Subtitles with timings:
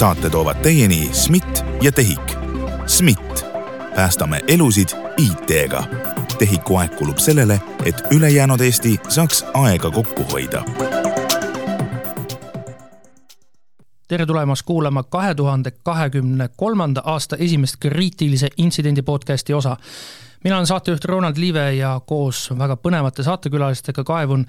[0.00, 2.32] saate toovad teieni SMIT ja TEHIK.
[2.86, 3.44] SMIT,
[3.94, 5.84] päästame elusid IT-ga.
[6.38, 10.64] TEHIK-u aeg kulub sellele, et ülejäänud Eesti saaks aega kokku hoida
[14.08, 19.76] tere tulemast kuulama kahe tuhande kahekümne kolmanda aasta esimest kriitilise intsidendi podcasti osa.
[20.44, 24.46] mina olen saatejuht Ronald Liive ja koos väga põnevate saatekülalistega kaevun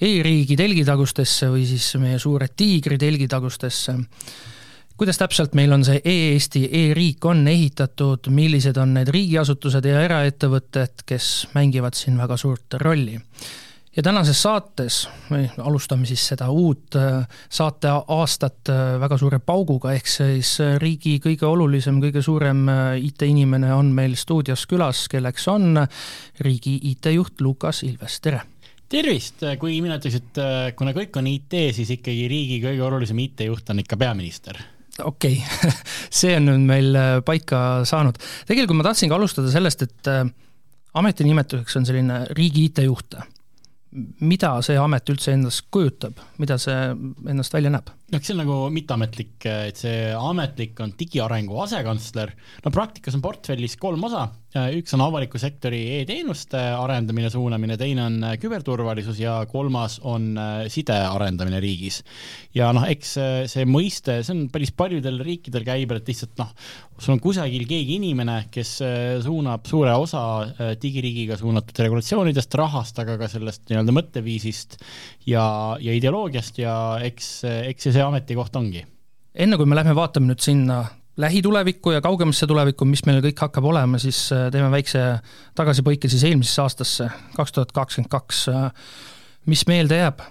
[0.00, 3.94] e-riigi telgitagustesse või siis meie suure tiigri telgitagustesse.
[4.96, 11.04] Kuidas täpselt meil on see e-Eesti e-riik on ehitatud, millised on need riigiasutused ja eraettevõtted,
[11.06, 13.18] kes mängivad siin väga suurt rolli?
[13.96, 14.96] Ja tänases saates,
[15.30, 20.74] või alustame siis seda uut äh, saate aastat äh, väga suure pauguga, ehk siis äh,
[20.80, 22.66] riigi kõige olulisem, kõige suurem
[23.00, 25.80] IT-inimene on meil stuudios külas, kelleks on
[26.44, 28.44] riigi IT-juht Lukas Ilves, tere!
[28.86, 30.38] tervist, kui mina ütleks, et
[30.78, 34.60] kuna kõik on IT, siis ikkagi riigi kõige olulisem IT-juht on ikka peaminister
[35.04, 35.72] okei okay.
[36.20, 38.18] see on nüüd meil paika saanud.
[38.48, 40.12] tegelikult ma tahtsingi alustada sellest, et
[40.96, 43.18] ametinimetuseks on selline riigi IT-juht
[44.20, 46.76] mida see amet üldse endast kujutab, mida see
[47.30, 47.92] endast välja näeb?
[48.12, 52.32] Noh, see on nagu mitteametlik, et see ametlik on digiarengu asekantsler,
[52.62, 54.28] no praktikas on portfellis kolm osa,
[54.76, 60.30] üks on avaliku sektori e-teenuste arendamine, suunamine, teine on küberturvalisus ja kolmas on
[60.72, 62.02] side arendamine riigis.
[62.56, 63.16] ja noh, eks
[63.52, 66.54] see mõiste, see on päris paljudel riikidel käibel, et lihtsalt noh,
[66.96, 68.76] sul on kusagil keegi inimene, kes
[69.26, 70.22] suunab suure osa
[70.80, 74.78] digiriigiga suunatud regulatsioonidest, rahast, aga ka sellest nii-öelda mõtteviisist
[75.26, 75.46] ja,
[75.80, 76.74] ja ideoloogiast ja
[77.04, 77.30] eks,
[77.70, 78.84] eks see see ametikoht ongi.
[79.34, 80.84] enne kui me lähme vaatame nüüd sinna
[81.16, 85.02] lähitulevikku ja kaugemasse tulevikku, mis meil kõik hakkab olema, siis äh, teeme väikse
[85.56, 88.46] tagasipõike siis eelmisesse aastasse, kaks tuhat kakskümmend kaks.
[89.46, 90.22] mis meelde jääb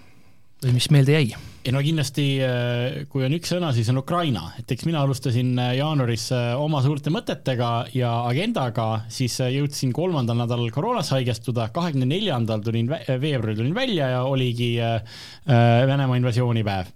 [0.64, 1.55] või mis meelde jäi?
[1.66, 5.55] Ei no kindlasti, äh, kui on üks sõna, siis on Ukraina, et eks mina alustasin
[5.58, 12.05] äh, jaanuaris äh, oma suurte mõtetega ja agendaga, siis jõudsin kolmandal nädalal koroonas haigestuda, kahekümne
[12.11, 14.75] neljandal tulin, veebruaril tulin välja ja oligi
[15.45, 16.87] Venemaa invasioonipäev.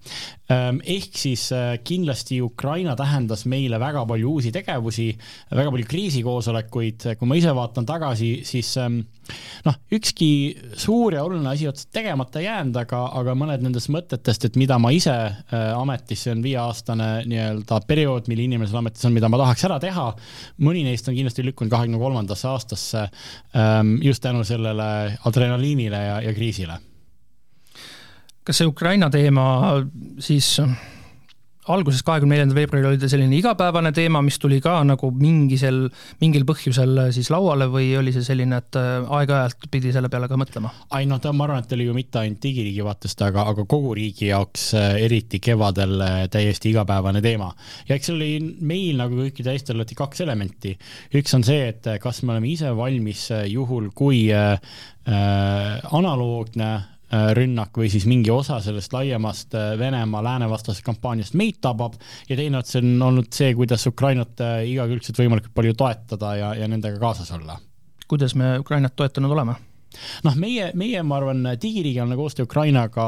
[0.50, 1.48] Ähm, ehk siis
[1.86, 5.12] kindlasti Ukraina tähendas meile väga palju uusi tegevusi,
[5.54, 9.04] väga palju kriisikoosolekuid, kui ma ise vaatan tagasi, siis ähm,
[9.68, 10.30] noh, ükski
[10.80, 14.92] suur ja oluline asi otseselt tegemata jäänud, aga, aga mõned nendest mõtetest, et mida ma
[14.96, 19.40] ise äh, ametis, see on viieaastane nii-öelda periood, mil inimene seal ametis on, mida ma
[19.42, 20.10] tahaks ära teha.
[20.66, 23.08] mõni neist on kindlasti lükkunud kahekümne kolmandasse aastasse
[23.56, 26.80] ähm, just tänu sellele adrenaliinile ja, ja kriisile.
[28.44, 29.50] kas see Ukraina teema
[30.20, 30.56] siis
[31.70, 35.86] alguses, kahekümne neljandal veebruaril oli ta selline igapäevane teema, mis tuli ka nagu mingisel,
[36.22, 40.30] mingil põhjusel äh, siis lauale või oli see selline, et äh, aeg-ajalt pidi selle peale
[40.32, 40.74] ka mõtlema?
[40.98, 43.66] ei noh, ta, ma arvan, et ta oli ju mitte ainult digiriigi vaatest, aga, aga
[43.70, 46.04] kogu riigi jaoks äh, eriti kevadel
[46.34, 47.52] täiesti igapäevane teema.
[47.90, 48.32] ja eks seal oli
[48.66, 50.76] meil nagu kõikidel teistel alati kaks elementi.
[51.20, 54.58] üks on see, et kas me oleme ise valmis juhul, kui äh,
[55.92, 56.72] analoogne
[57.34, 61.96] rünnak või siis mingi osa sellest laiemast äh, Venemaa läänevastasest kampaaniast meid tabab
[62.30, 66.70] ja teine ots on olnud see, kuidas Ukrainat äh, igakülgselt võimalikult palju toetada ja, ja
[66.70, 67.58] nendega kaasas olla.
[68.08, 69.58] kuidas me Ukrainat toetanud oleme?
[70.24, 73.08] noh, meie, meie, ma arvan, digiriigilane koostöö Ukrainaga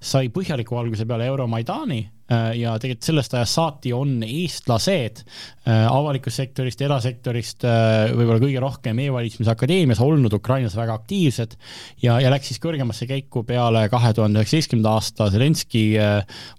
[0.00, 6.40] sai põhjaliku alguse peale Euromaidani Äh, ja tegelikult sellest ajast saati on eestlased äh, avalikust
[6.40, 11.54] sektorist, erasektorist äh, võib-olla kõige rohkem e-valitsemise akadeemias olnud Ukrainas väga aktiivsed
[12.02, 15.84] ja, ja läks siis kõrgemasse käiku peale kahe tuhande üheksateistkümnenda aasta Zelenski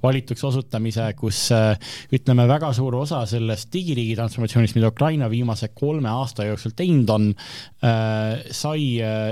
[0.04, 1.42] valituks osutamise, kus
[2.16, 7.28] ütleme, väga suur osa sellest digiriigi transformatsioonist, mida Ukraina viimase kolme aasta jooksul teinud on,
[7.82, 8.88] sai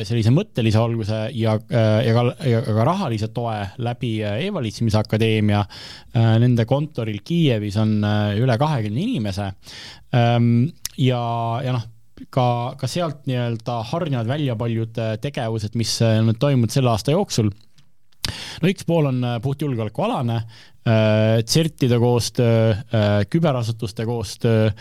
[0.07, 5.63] sellise mõttelise alguse ja, ja ka, ja ka rahalise toe läbi e-valitsemise akadeemia
[6.15, 9.51] Äh, nende kontoril Kiievis on äh, üle kahekümne inimese.
[10.15, 11.21] Ähm, ja,
[11.65, 11.85] ja noh,
[12.33, 12.47] ka,
[12.79, 17.51] ka sealt nii-öelda hargnevad välja paljud äh, tegevused, mis on toimunud selle aasta jooksul
[18.25, 20.39] no üks pool on puhtjulgeolekualane,
[21.45, 22.71] CERT-ide koostöö,
[23.29, 24.71] küberasutuste koostöö,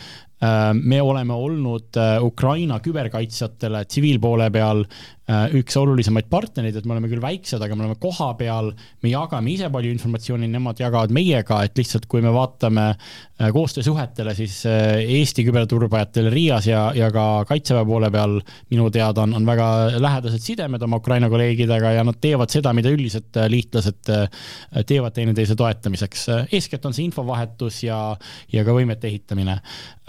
[0.80, 5.13] me oleme olnud Ukraina küberkaitsjatele tsiviilpoole peal Äh,
[5.56, 8.66] üks olulisemaid partnereid, et me oleme küll väiksed, aga me oleme kohapeal,
[9.00, 14.34] me jagame ise palju informatsiooni, nemad jagavad meiega, et lihtsalt kui me vaatame äh, koostöösuhetele,
[14.36, 18.36] siis äh, Eesti küberturbajatel Riias ja, ja ka Kaitseväe poole peal
[18.74, 22.92] minu teada on, on väga lähedased sidemed oma Ukraina kolleegidega ja nad teevad seda, mida
[22.92, 24.12] üldiselt liitlased
[24.84, 26.26] teevad teineteise toetamiseks.
[26.52, 27.98] eeskätt on see infovahetus ja,
[28.52, 29.56] ja ka võimete ehitamine.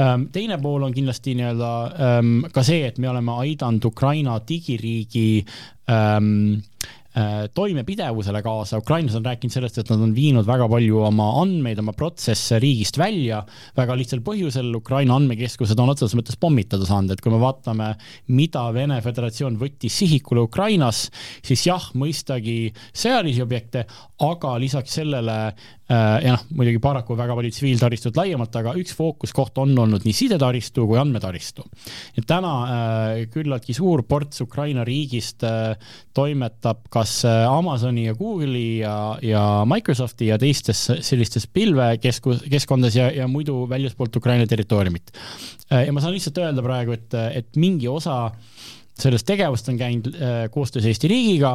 [0.01, 1.71] Ähm, teine pool on kindlasti nii-öelda
[2.03, 5.04] ähm, ka see, et me oleme aidanud Ukraina digiriigi
[5.91, 6.63] ähm,
[7.55, 11.93] toimepidevusele kaasa, ukrainlased on rääkinud sellest, et nad on viinud väga palju oma andmeid, oma
[11.95, 13.39] protsesse riigist välja,
[13.77, 14.73] väga lihtsal põhjusel.
[14.75, 17.93] Ukraina andmekeskused on otseses mõttes pommitada saanud, et kui me vaatame,
[18.35, 21.05] mida Vene Föderatsioon võttis sihikule Ukrainas,
[21.45, 23.85] siis jah, mõistagi sõjalisi objekte,
[24.23, 25.37] aga lisaks sellele
[25.85, 30.15] Äh, ja noh, muidugi paraku väga palju tsiviiltaristut laiemalt, aga üks fookuskoht on olnud nii
[30.17, 31.61] sidetaristu kui andmetaristu.
[32.17, 35.77] et täna äh, küllaltki suur ports Ukraina riigist äh,
[36.17, 43.29] toimetab kas Amazoni ja Google'i ja, ja Microsofti ja teistes sellistes pilvekeskus, keskkondades ja, ja
[43.29, 45.13] muidu väljaspoolt Ukraina territooriumit.
[45.69, 48.31] ja ma saan lihtsalt öelda praegu, et, et mingi osa
[48.99, 51.51] sellest tegevust on käinud äh, koostöös Eesti riigiga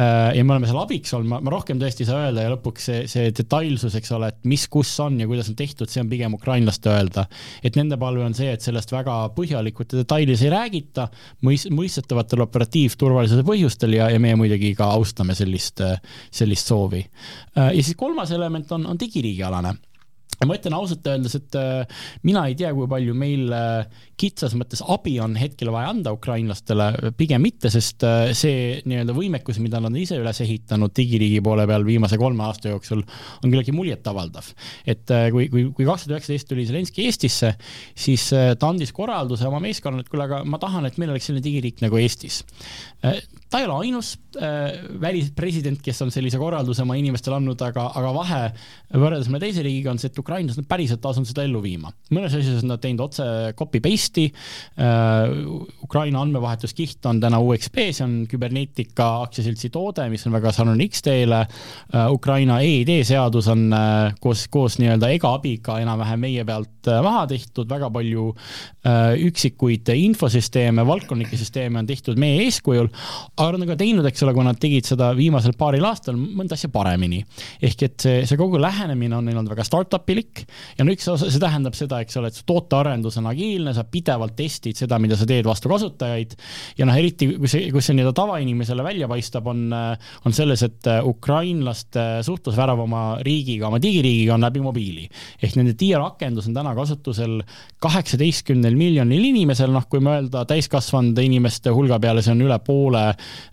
[0.00, 2.52] äh, ja me oleme seal abiks olnud, ma, ma rohkem tõesti ei saa öelda ja
[2.54, 6.00] lõpuks see, see detailsus, eks ole, et mis, kus on ja kuidas on tehtud, see
[6.04, 7.26] on pigem ukrainlaste öelda.
[7.62, 11.10] et nende palve on see, et sellest väga põhjalikult ja detailides ei räägita,
[11.44, 15.84] mõis-, mõistetavatel operatiivturvalisuse põhjustel ja, ja meie muidugi ka austame sellist,
[16.32, 17.04] sellist soovi.
[17.58, 19.76] Äh, ja siis kolmas element on, on digiriigialane
[20.40, 24.54] ja ma ütlen ausalt öeldes, et äh, mina ei tea, kui palju meil äh, kitsas
[24.56, 29.82] mõttes abi on hetkel vaja anda ukrainlastele, pigem mitte, sest äh, see nii-öelda võimekus, mida
[29.84, 34.48] nad ise üles ehitanud digiriigi poole peal viimase kolme aasta jooksul, on küllaltki muljetavaldav.
[34.88, 35.04] et
[35.34, 37.52] kui, kui, kui kaks tuhat üheksateist tuli Zelenskõi Eestisse,
[37.98, 41.44] siis ta andis korralduse oma meeskonnale, et kuule, aga ma tahan, et meil oleks selline
[41.44, 42.40] digiriik nagu Eestis
[43.50, 48.12] ta ei ole ainus äh, välispresident, kes on sellise korralduse oma inimestele andnud, aga, aga
[48.14, 48.40] vahe
[48.94, 51.90] võrreldes mõne teise riigiga on see, et ukrainlased on päriselt asunud seda ellu viima.
[52.14, 53.24] mõnes asjas on nad teinud otse
[53.58, 55.32] copy paste'i äh,,
[55.82, 61.40] Ukraina andmevahetuskiht on täna UXP, see on Cybernetica aktsiaseltsi toode, mis on väga sarnane X-teele
[61.42, 67.00] äh,, Ukraina EID seadus on äh, koos, koos nii-öelda ega abiga enam-vähem meie pealt äh,
[67.04, 72.90] maha tehtud, väga palju äh, üksikuid infosüsteeme, valdkondlikke süsteeme on tehtud meie eeskujul,
[73.36, 76.58] aga nad on ka teinud, eks ole, kui nad tegid seda viimasel paaril aastal mõnda
[76.58, 77.24] asja paremini.
[77.62, 80.44] ehk et see, see kogu lähenemine on neil olnud väga startup ilik
[80.78, 84.36] ja no osa, see tähendab seda, eks ole, et su tootearendus on agiilne, sa pidevalt
[84.38, 86.36] testid seda, mida sa teed vastu kasutajaid.
[86.78, 90.90] ja noh, eriti kui see, kus see nii-öelda tavainimesele välja paistab, on, on selles, et
[91.04, 95.08] ukrainlaste suhtlus väravama riigiga, oma digiriigiga on läbi mobiili.
[95.42, 97.40] ehk nende diarakendus on täna kasutusel
[97.82, 103.04] kaheksateistkümnel miljonil inimesel, noh, kui mõelda täiskasvanud inimeste hulga peale, see on üle poole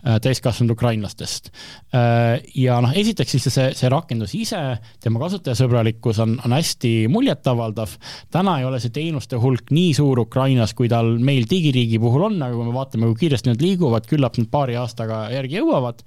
[0.06, 1.50] Äh, täiskasvanud ukrainlastest.
[1.94, 4.60] Äh, ja noh, esiteks siis see, see rakendus ise,
[5.02, 7.96] tema kasutajasõbralikkus on, on hästi muljetavaldav.
[8.34, 12.40] täna ei ole see teenuste hulk nii suur Ukrainas, kui tal meil digiriigi puhul on,
[12.42, 16.04] aga kui me vaatame, kui kiiresti nad liiguvad, küllap nad paari aastaga järgi jõuavad.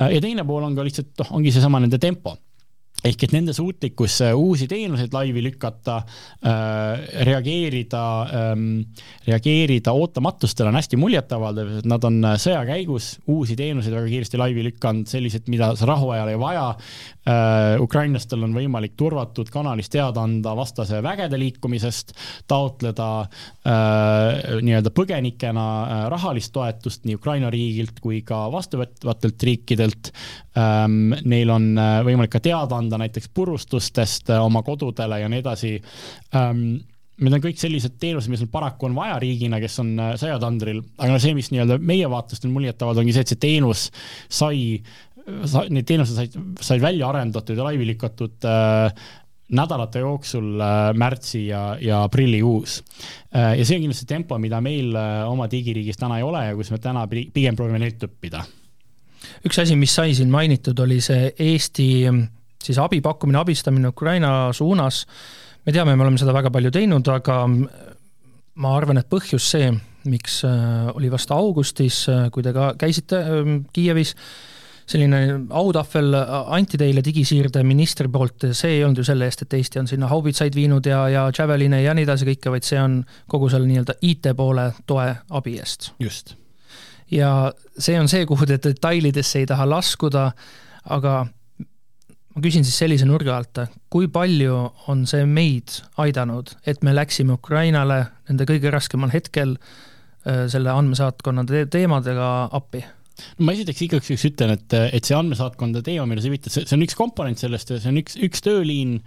[0.00, 2.36] Äh, ja teine pool on ka lihtsalt, noh, ongi seesama nende tempo
[3.06, 8.02] ehk et nende suutlikkus uusi teenuseid laivi lükata äh,, reageerida
[8.36, 8.66] ähm,,
[9.28, 14.66] reageerida ootamatustele on hästi muljetavaldav, et nad on sõja käigus uusi teenuseid väga kiiresti laivi
[14.68, 17.19] lükanud, sellised, mida sa rahuajal ei vaja äh,.
[17.80, 22.12] Ukrainlastel on võimalik turvatud kanalis teada anda vastase vägede liikumisest,
[22.50, 30.12] taotleda äh, nii-öelda põgenikena äh, rahalist toetust nii Ukraina riigilt kui ka vastuvõtvatelt riikidelt
[30.58, 30.98] ähm,.
[31.30, 35.74] Neil on äh, võimalik ka teada anda näiteks purustustest äh, oma kodudele ja nii edasi
[36.36, 36.80] ähm,
[37.20, 40.80] need on kõik sellised teenused, mis meil paraku on vaja riigina, kes on äh, sõjatandril,
[40.98, 43.86] aga no see, mis nii-öelda meie vaatest on muljetavad, ongi see, et see teenus
[44.32, 44.80] sai,
[45.50, 49.10] sa, need teenused said, said välja arendatud ja laivi lükatud äh,
[49.56, 52.80] nädalate jooksul äh, märtsi ja, ja aprillikuus
[53.34, 53.58] äh,.
[53.58, 56.70] ja see on kindlasti tempo, mida meil äh, oma digiriigis täna ei ole ja kus
[56.70, 58.44] me täna pigem proovime neilt õppida.
[59.46, 61.90] üks asi, mis sai siin mainitud, oli see Eesti
[62.60, 65.04] siis abi pakkumine, abistamine Ukraina suunas,
[65.66, 67.42] me teame, me oleme seda väga palju teinud, aga
[68.60, 69.70] ma arvan, et põhjus see,
[70.10, 74.14] miks äh, oli vast augustis, äh, kui te ka käisite ähm, Kiievis,
[74.90, 75.20] selline
[75.54, 79.82] autahvel äh, anti teile digisiirde ministri poolt, see ei olnud ju selle eest, et Eesti
[79.82, 83.50] on sinna haubitsaid viinud ja, ja Javeline ja nii edasi kõike, vaid see on kogu
[83.52, 85.92] selle nii-öelda IT poole toe abi eest.
[86.02, 86.34] just.
[87.10, 90.30] ja see on see, kuhu te detailidesse ei taha laskuda,
[90.90, 91.14] aga
[92.34, 94.56] ma küsin siis sellise nurga alt, kui palju
[94.90, 101.46] on see meid aidanud, et me läksime Ukrainale nende kõige raskemal hetkel äh, selle andmesaatkonna
[101.46, 102.84] te teemadega appi?
[103.38, 106.76] No ma esiteks igaks juhuks ütlen, et, et see andmesaatkonna teema, millele sa viitad, see
[106.78, 108.98] on üks komponent sellest see on üks, üks tööliin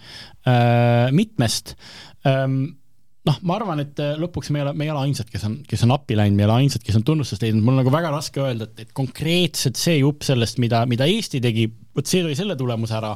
[0.49, 1.75] äh, mitmest
[2.29, 2.75] ähm,
[3.27, 5.57] noh, ma arvan, et äh, lõpuks me ei ole, me ei ole ainsad, kes on,
[5.67, 7.93] kes on appi läinud, me ei ole ainsad, kes on tunnustust leidnud, mul on nagu
[7.93, 12.23] väga raske öelda, et, et konkreetselt see jupp sellest, mida, mida Eesti tegi, vot see
[12.25, 13.13] tõi selle tulemuse ära.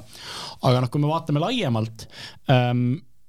[0.70, 2.08] aga noh, kui me vaatame laiemalt
[2.54, 2.88] ähm,,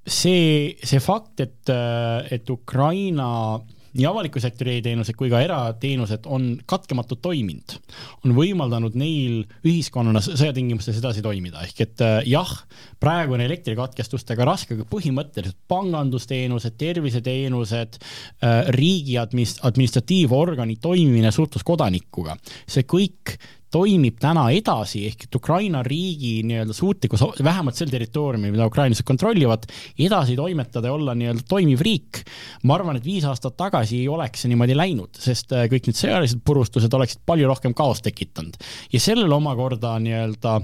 [0.09, 3.59] see, see fakt, et, äh, et Ukraina
[3.97, 7.77] nii avaliku sektori e-teenused kui ka erateenused on katkematult toiminud,
[8.25, 12.53] on võimaldanud neil ühiskonnana sõjatingimustes edasi toimida, ehk et äh, jah,
[13.01, 18.01] praegu on elektrikatkestustega raske, aga põhimõtteliselt pangandusteenused, terviseteenused,
[18.43, 22.37] äh, riigi administ-, administratiivorgani toimimine suhtlus kodanikuga,
[22.69, 23.39] see kõik
[23.75, 29.69] toimib täna edasi, ehk et Ukraina riigi nii-öelda suutlikkus, vähemalt sel territooriumil, mida ukrainlased kontrollivad,
[30.01, 32.23] edasi toimetada ja olla nii-öelda toimiv riik.
[32.65, 35.99] ma arvan, et viis aastat tagasi ei oleks see niimoodi läinud, sest äh, kõik need
[35.99, 38.57] sõjalised purustused oleksid palju rohkem kaost tekitanud
[38.93, 40.59] ja sellele omakorda nii-öelda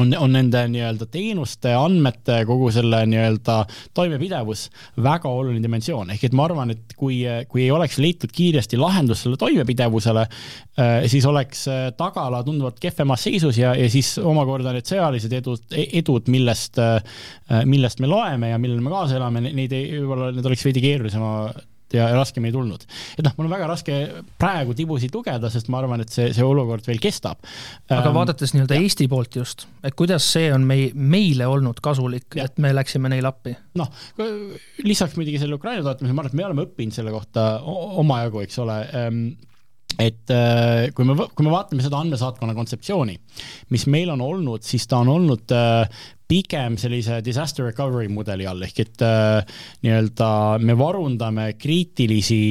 [0.00, 3.56] on, on nende nii-öelda teenuste, andmete, kogu selle nii-öelda
[3.96, 4.66] toimepidevus
[5.02, 9.24] väga oluline dimensioon, ehk et ma arvan, et kui, kui ei oleks leitud kiiresti lahendus
[9.24, 10.26] selle toimepidevusele,
[10.80, 15.66] äh, siis oleks äh, tagala tunduvalt kehvemas seisus ja, ja siis omakorda need sõjalised edud,
[15.86, 17.00] edud, millest, äh,
[17.68, 21.34] millest me loeme ja millele me kaasa elame, neid ei, võib-olla need oleks veidi keerulisema
[21.96, 22.86] ja raskem ei tulnud.
[23.18, 23.98] et noh, mul on väga raske
[24.40, 27.42] praegu tibusid lugeda, sest ma arvan, et see, see olukord veel kestab.
[27.88, 32.38] aga ähm, vaadates nii-öelda Eesti poolt just, et kuidas see on mei-, meile olnud kasulik,
[32.40, 33.54] et me läksime neile appi?
[33.80, 33.90] noh,
[34.86, 37.52] lisaks muidugi selle Ukraina toetamisele, ma arvan, et me oleme õppinud selle kohta
[38.00, 39.22] omajagu, eks ole ähm,
[39.98, 43.16] et äh, kui me, kui me vaatame seda andmesaatkonna kontseptsiooni,
[43.74, 48.62] mis meil on olnud, siis ta on olnud äh, pigem sellise disaster recovery mudeli all,
[48.66, 50.30] ehk et äh, nii-öelda
[50.62, 52.42] me varundame kriitilisi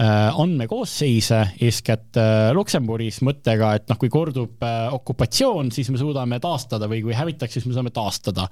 [0.00, 6.38] äh, andmekoosseise, eeskätt äh, Luksemburgis, mõttega, et noh, kui kordub äh, okupatsioon, siis me suudame
[6.40, 8.46] taastada või kui hävitakse, siis me saame taastada.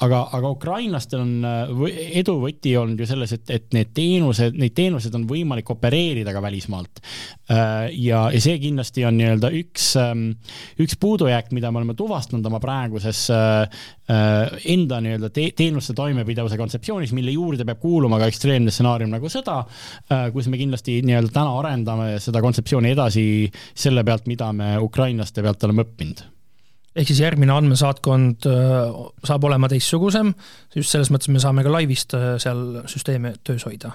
[0.00, 4.76] aga, aga ukrainlastel on äh, edu võti olnud ju selles, et, et need teenused, neid
[4.78, 7.90] teenuseid on võimalik opereerida ka välismaalt äh,.
[7.98, 10.14] ja, ja see kindlasti on nii-öelda üks äh,,
[10.80, 13.82] üks puudujääk, mida me oleme tuvastanud oma praeguses äh,
[14.74, 19.62] enda nii-öelda te teenuste toimepidevuse kontseptsioonis, mille juurde peab kuuluma ka ekstreemne stsenaarium nagu sõda,
[20.10, 23.24] äh, kus me kindlasti nii-öelda täna arendame seda kontseptsiooni edasi
[23.74, 26.24] selle pealt, mida me ukrainlaste pealt oleme õppinud.
[26.92, 30.34] Ehk siis järgmine andmesaatkond äh, saab olema teistsugusem,
[30.76, 33.94] just selles mõttes me saame ka laivist seal süsteeme töös hoida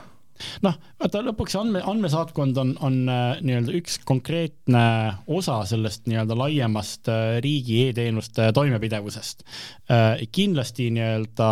[0.66, 4.84] noh, vaata lõpuks andme, andmesaatkond on, on äh, nii-öelda üks konkreetne
[5.28, 9.46] osa sellest nii-öelda laiemast äh, riigi e-teenuste toimepidevusest.
[9.92, 11.52] Äh, kindlasti nii-öelda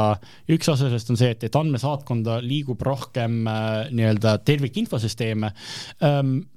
[0.56, 5.52] üks osa sellest on see, et, et andmesaatkonda liigub rohkem nii-öelda tervikinfosüsteeme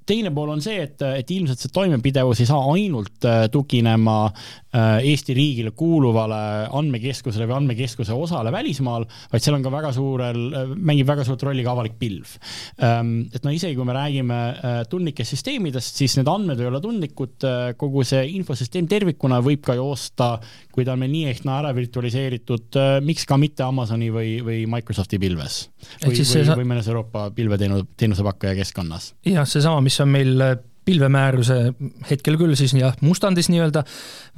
[0.09, 4.31] teine pool on see, et, et ilmselt see toimepidevus ei saa ainult tuginema
[4.73, 10.41] Eesti riigile kuuluvale andmekeskusele või andmekeskuse osale välismaal, vaid seal on ka väga suurel,
[10.77, 12.35] mängib väga suurt rolli ka avalik pilv.
[12.85, 16.81] Ähm, et no isegi kui me räägime äh, tundlikest süsteemidest, siis need andmed ei ole
[16.85, 17.47] tundlikud,
[17.81, 20.31] kogu see infosüsteem tervikuna võib ka joosta,
[20.73, 24.63] kui ta on meil nii ehk naa ära virtualiseeritud, miks ka mitte Amazoni või, või
[24.71, 25.61] Microsofti pilves.
[26.05, 29.13] või, või, või mõnes Euroopa pilveteenuse, teenusepakkuja keskkonnas.
[29.29, 30.57] jah, seesama, mis mis on meil äh,
[30.89, 31.59] pilvemääruse
[32.09, 33.85] hetkel küll siis jah, mustandis nii-öelda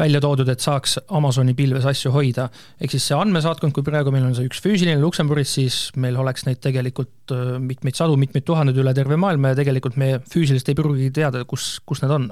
[0.00, 2.49] välja toodud, et saaks Amazoni pilves asju hoida.
[2.80, 6.47] ehk siis see andmesaatkond, kui praegu meil on see üks füüsiline Luksemburgis, siis meil oleks
[6.49, 10.78] neid tegelikult äh, mitmeid sadu, mitmeid tuhandeid üle terve maailma ja tegelikult me füüsiliselt ei
[10.78, 12.30] pruugi teada, kus, kus need on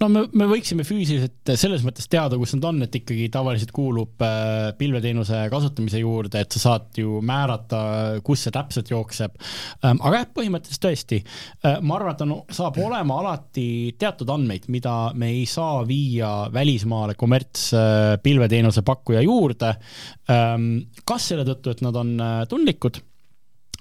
[0.00, 4.22] no me, me võiksime füüsiliselt selles mõttes teada, kus nad on, et ikkagi tavaliselt kuulub
[4.24, 7.80] äh, pilveteenuse kasutamise juurde, et sa saad ju määrata,
[8.26, 9.36] kus see täpselt jookseb.
[9.82, 11.20] Ähm, aga jah, põhimõtteliselt tõesti,
[11.62, 13.68] äh, ma arvan, et on, saab olema alati
[13.98, 18.16] teatud andmeid, mida me ei saa viia välismaale kommerts äh,
[18.86, 19.74] pakkuja juurde.
[20.30, 20.70] Ähm,
[21.08, 22.16] kas selle tõttu, et nad on
[22.48, 23.00] tundlikud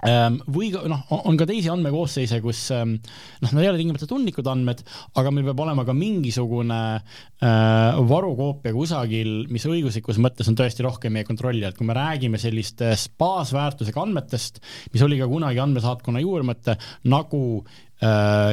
[0.04, 2.98] või noh, on ka teisi andmekoosseise, kus ehm,
[3.44, 4.84] noh, nad ei ole tingimata tundlikud andmed,
[5.16, 11.16] aga meil peab olema ka mingisugune äh, varukoopia kusagil, mis õiguslikus mõttes on tõesti rohkem
[11.16, 14.62] meie kontrolli all, kui me räägime sellistest baasväärtusega andmetest,
[14.94, 16.78] mis oli ka kunagi andmesaatkonna juurmõte,
[17.12, 17.42] nagu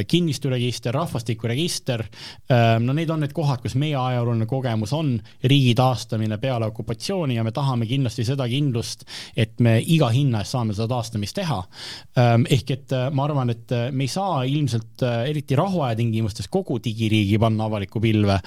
[0.08, 2.04] kinnisturegister, rahvastikuregister,
[2.50, 7.36] äh, no need on need kohad, kus meie ajalooline kogemus on riigi taastamine peale okupatsiooni
[7.36, 9.06] ja me tahame kindlasti seda kindlust,
[9.36, 11.60] et me iga hinna eest saame seda taastamist teha.
[12.18, 16.78] Ähm, ehk et äh, ma arvan, et me ei saa ilmselt eriti rahuaja tingimustes kogu
[16.82, 18.38] digiriigi panna avalikku pilve,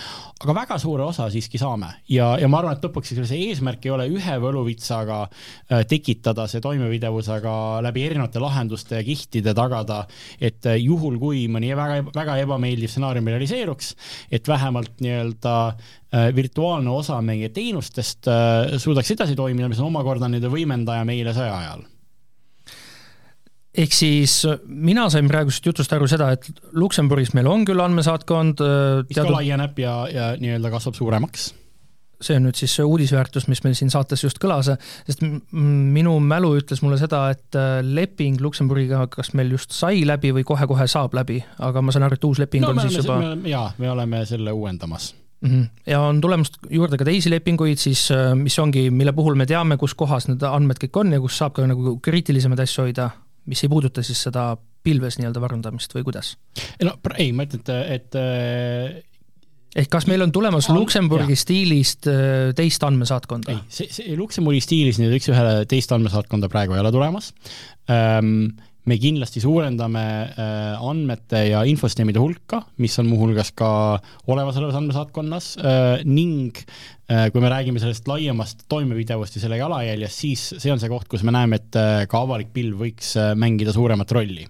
[0.41, 3.93] aga väga suure osa siiski saame ja, ja ma arvan, et lõpuks see eesmärk ei
[3.95, 5.25] ole ühe võluvitsaga
[5.89, 10.03] tekitada see toimepidevus, aga läbi erinevate lahenduste ja kihtide tagada,
[10.39, 13.93] et juhul, kui mõni väga, väga ebameeldiv stsenaarium realiseeruks,
[14.33, 20.31] et vähemalt nii-öelda äh, virtuaalne osa meie teenustest äh, suudaks edasi toimida, mis on omakorda
[20.31, 21.85] nende võimendaja meile sõja ajal.
[23.75, 24.37] Ehk siis
[24.71, 26.47] mina sain praegusest jutust aru seda, et
[26.79, 29.11] Luksemburgis meil on küll andmesaatkond äh, teatud...
[29.11, 31.51] mis ka laieneb ja, ja nii-öelda kasvab suuremaks
[32.25, 34.71] see on nüüd siis see uudisväärtus, mis meil siin saates just kõlas,
[35.07, 35.23] sest
[35.55, 40.45] minu mälu ütles mulle seda, et äh, leping Luksemburgiga kas meil just sai läbi või
[40.47, 43.69] kohe-kohe saab läbi, aga ma saan aru, et uus leping no, on siis juba jaa,
[43.81, 45.13] me oleme selle uuendamas.
[45.45, 45.65] -hmm.
[45.87, 49.77] ja on tulemas juurde ka teisi lepinguid siis, äh, mis ongi, mille puhul me teame,
[49.77, 53.09] kus kohas need andmed kõik on ja kus saab ka nagu kriitilisemaid asju hoida,
[53.45, 54.55] mis ei puuduta siis seda
[54.85, 56.35] pilves nii-öelda varundamist või kuidas?
[56.83, 59.14] no ei, ma ütlen, et, et
[59.75, 61.41] ehk kas meil on tulemas on, Luksemburgi jah.
[61.45, 63.55] stiilist äh, teist andmesaatkonda?
[63.55, 67.33] ei, see, see Luksemburgi stiilis nüüd üks-ühele teist andmesaatkonda praegu ei ole tulemas
[67.91, 68.55] ähm,
[68.85, 73.69] me kindlasti suurendame äh, andmete ja infosüsteemide hulka, mis on muuhulgas ka
[74.29, 76.57] olemasolevas andmesaatkonnas äh, ning
[77.09, 81.09] äh, kui me räägime sellest laiemast toimepidevust ja selle jalajäljest, siis see on see koht,
[81.11, 84.45] kus me näeme, et äh, ka avalik pilv võiks äh, mängida suuremat rolli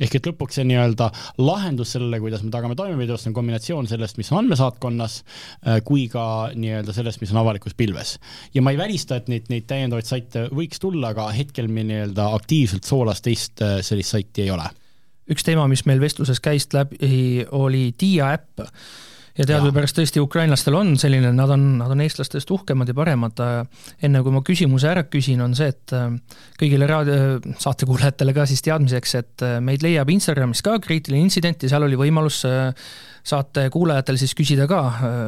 [0.00, 1.08] ehk et lõpuks see nii-öelda
[1.42, 5.18] lahendus sellele, kuidas me tagame toimepidevust, on kombinatsioon sellest, mis on andmesaatkonnas,
[5.66, 8.18] äh, kui ka nii-öelda sellest, mis on avalikus pilves.
[8.54, 12.32] ja ma ei välista, et neid, neid täiendavaid saite võiks tulla, aga hetkel meil nii-öelda
[12.38, 14.68] aktiivselt Soolas teist äh, sellist saiti ei ole.
[15.32, 18.68] üks teema, mis meil vestluses käis läbi, oli Dia äpp
[19.38, 23.40] ja teadupärast tõesti ukrainlastel on selline, nad on, nad on eestlastest uhkemad ja paremad.
[24.02, 26.10] enne kui ma küsimuse ära küsin, on see, et äh,
[26.60, 31.72] kõigile raadio, saatekuulajatele ka siis teadmiseks, et äh, meid leiab Instagramis ka kriitiline intsident ja
[31.72, 32.72] seal oli võimalus äh,
[33.22, 34.80] saate kuulajatel siis küsida ka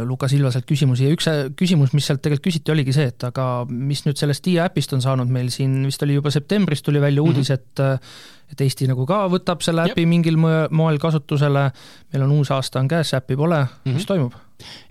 [0.06, 4.02] Lukas Ilvaselt küsimusi ja üks küsimus, mis sealt tegelikult küsiti, oligi see, et aga mis
[4.06, 7.50] nüüd sellest Dia äpist on saanud, meil siin vist oli juba septembris tuli välja uudis
[7.50, 7.94] mm, -hmm.
[7.94, 10.08] et et Eesti nagu ka võtab selle äpi Jep.
[10.08, 11.70] mingil moel kasutusele,
[12.12, 13.94] meil on uus aasta on käes, äppi pole mm, -hmm.
[13.94, 14.34] mis toimub?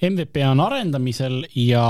[0.01, 1.85] MVP on arendamisel ja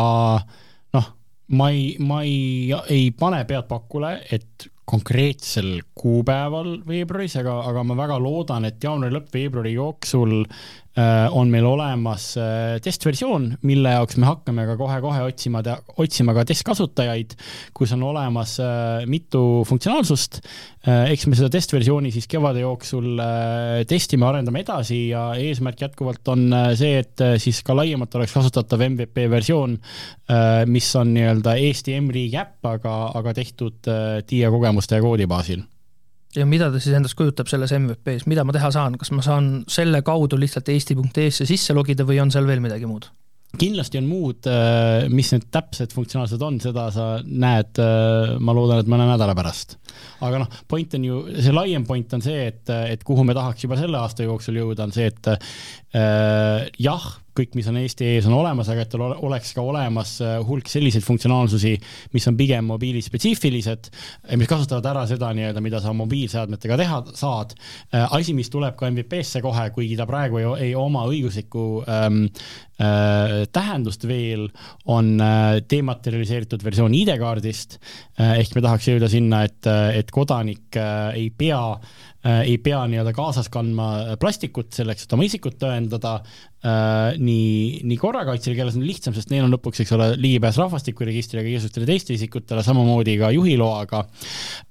[0.93, 1.09] noh,
[1.47, 7.95] ma ei, ma ei, ei pane pead pakule, et konkreetsel kuupäeval veebruaris, aga, aga ma
[7.97, 10.82] väga loodan, et jaanuari lõpp, veebruari jooksul Äh,
[11.33, 15.63] on meil olemas äh, testversioon, mille jaoks me hakkame ka kohe-kohe otsima,
[15.97, 17.33] otsima ka testkasutajaid,
[17.73, 20.41] kus on olemas äh, mitu funktsionaalsust.
[20.83, 23.21] eks me seda testversiooni siis kevade jooksul
[23.87, 26.43] testime, arendame edasi ja eesmärk jätkuvalt on
[26.75, 29.77] see, et siis ka laiemalt oleks kasutatav MVP versioon,
[30.67, 33.93] mis on nii-öelda Eesti M-riigi äpp, aga, aga tehtud
[34.27, 35.63] TIA kogemuste ja koodi baasil
[36.35, 39.51] ja mida ta siis endast kujutab selles MVP-s, mida ma teha saan, kas ma saan
[39.71, 43.11] selle kaudu lihtsalt eesti.ee-sse sisse logida või on seal veel midagi muud?
[43.53, 48.81] kindlasti on muud, äh, mis need täpsed funktsionaalsed on, seda sa näed, äh, ma loodan,
[48.81, 49.77] et mõne nädala pärast.
[50.25, 53.67] aga noh, point on ju, see laiem point on see, et, et kuhu me tahaks
[53.67, 57.05] juba selle aasta jooksul jõuda, on see, et äh, jah,
[57.37, 60.69] kõik, mis on Eesti ees, on olemas, aga et tal oleks ka olemas äh, hulk
[60.71, 61.73] selliseid funktsionaalsusi,
[62.13, 63.89] mis on pigem mobiilispetsiifilised,
[64.39, 67.55] mis kasutavad ära seda nii-öelda, mida sa mobiilseadmetega teha saad.
[67.93, 72.23] Äh, asi, mis tuleb ka MVP-sse kohe, kuigi ta praegu ei, ei oma õiguslikku ähm,
[72.81, 74.47] äh, tähendust veel,
[74.85, 77.77] on äh, dematerialiseeritud versioon ID-kaardist
[78.19, 78.39] äh,.
[78.39, 83.13] ehk me tahaks jõuda sinna, et, et kodanik äh, ei pea äh, ei pea nii-öelda
[83.15, 89.15] kaasas kandma plastikut selleks, et oma isikut tõendada äh,, nii, nii korrakaitsjal, kellel on lihtsam,
[89.15, 94.03] sest neil on lõpuks, eks ole, ligipääs rahvastikuregistrile, igasugustele teiste isikutele, samamoodi ka juhiloaga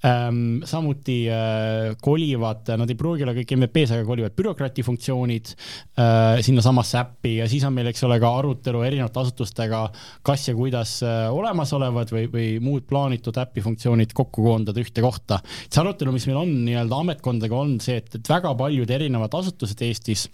[0.09, 0.63] ähm,.
[0.69, 7.01] samuti äh, kolivad, nad ei pruugi olla kõik MVP-s, aga kolivad bürokraati funktsioonid äh, sinnasamasse
[7.03, 9.85] äppi ja siis on meil, eks ole, ka arutelu erinevate asutustega,
[10.25, 15.43] kas ja kuidas äh, olemasolevad või, või muud plaanitud äpi funktsioonid kokku koondada ühte kohta.
[15.69, 19.85] see arutelu, mis meil on nii-öelda ametkondadega, on see, et, et väga paljud erinevad asutused
[19.85, 20.29] Eestis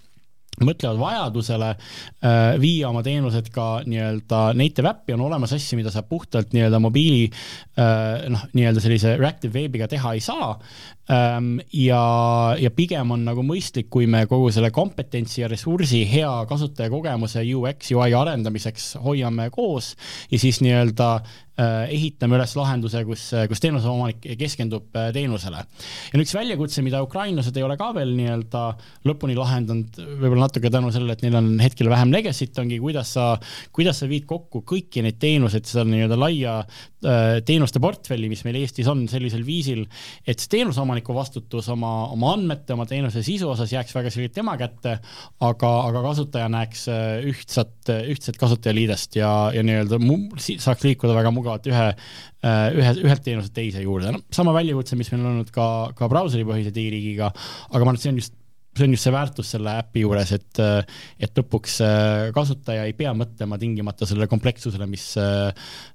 [0.65, 6.09] mõtlevad vajadusele äh, viia oma teenused ka nii-öelda native äppi, on olemas asju, mida saab
[6.11, 10.55] puhtalt nii-öelda mobiili äh, noh, nii-öelda sellise reactive veebiga teha ei saa.
[11.09, 12.03] Ja,
[12.61, 17.93] ja pigem on nagu mõistlik, kui me kogu selle kompetentsi ja ressursi hea kasutajakogemuse UX,
[17.97, 19.95] UI arendamiseks hoiame koos
[20.29, 21.15] ja siis nii-öelda
[21.59, 25.65] Äh, ehitame üles lahenduse, kus, kus teenuse omanik keskendub äh, teenusele.
[26.13, 28.61] ja üks väljakutse, mida ukrainlased ei ole ka veel nii-öelda
[29.11, 33.27] lõpuni lahendanud, võib-olla natuke tänu sellele, et neil on hetkel vähem legacy't, ongi kuidas sa,
[33.75, 36.61] kuidas sa viid kokku kõiki neid teenuseid, seda nii-öelda laia
[36.99, 39.85] teenuste portfelli, mis meil Eestis on sellisel viisil,
[40.27, 44.57] et see teenuseomaniku vastutus oma, oma andmete, oma teenuse sisu osas jääks väga selgelt tema
[44.59, 44.97] kätte,
[45.47, 46.89] aga, aga kasutaja näeks
[47.31, 50.01] ühtsat, ühtset kasutajaliidest ja, ja nii-öelda
[50.59, 55.13] saaks liikuda väga mugavalt ühe, äh, ühe, ühelt teenuselt teise juurde, noh, sama väljakutse, mis
[55.15, 57.31] meil on olnud ka, ka brauseripõhise digiriigiga,
[57.71, 58.38] aga ma arvan, et see on just
[58.79, 60.63] see on just see väärtus selle äpi juures, et,
[61.21, 65.53] et lõpuks äh, kasutaja ei pea mõtlema tingimata sellele komplekssusele, mis, äh,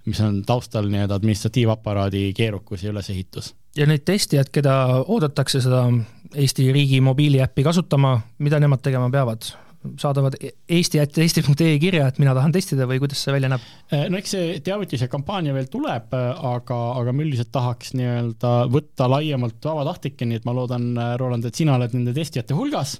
[0.10, 3.54] mis on taustal nii-öelda administratiivaparaadi keerukus ja ülesehitus.
[3.78, 5.88] ja neid testijad, keda oodatakse seda
[6.34, 9.52] Eesti riigi mobiiliäppi kasutama, mida nemad tegema peavad?
[10.00, 13.64] Saadavad eesti at eesti.ee kirja, et mina tahan testida või kuidas see välja näeb?
[14.12, 19.64] no eks see teavituse kampaania veel tuleb, aga, aga ma üldiselt tahaks nii-öelda võtta laiemalt
[19.68, 22.98] vabatahtlikke, nii et ma loodan, Roland, et sina oled nende testijate hulgas.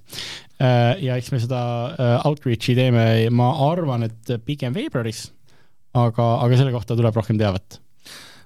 [0.60, 1.62] ja eks me seda
[2.28, 5.26] outreach'i teeme, ma arvan, et pigem veebruaris,
[5.98, 7.80] aga, aga selle kohta tuleb rohkem teavet.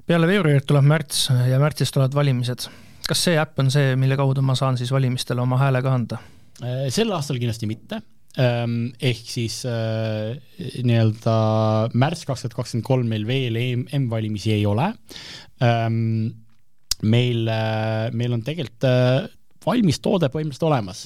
[0.08, 2.69] peale veebruarit tuleb märts ja märtsis tulevad valimised.
[3.08, 6.21] kas see äpp on see, mille kaudu ma saan siis valimistele oma hääle ka anda?
[6.89, 8.02] sel aastal kindlasti mitte
[8.38, 10.36] ehk siis äh,
[10.86, 11.38] nii-öelda
[11.97, 13.58] märts kaks tuhat kakskümmend kolm meil veel
[13.97, 14.91] M-valimisi ei ole.
[15.63, 16.30] Ehm,
[17.02, 19.28] meil, äh, meil on tegelikult äh,
[19.67, 21.03] valmis toode põhimõtteliselt olemas.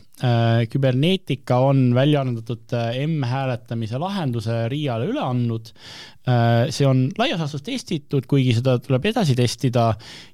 [0.72, 2.76] Kybernetica on välja arendatud
[3.08, 5.72] M-hääletamise lahenduse RIA-le üle andnud.
[6.70, 9.88] see on laias laastus testitud, kuigi seda tuleb edasi testida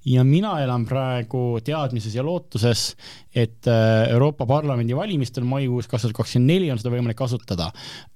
[0.06, 2.90] ja mina elan praegu teadmises ja lootuses,
[3.34, 7.70] et äh, Euroopa Parlamendi valimistel maikuus kaks tuhat kakskümmend neli on seda võimalik kasutada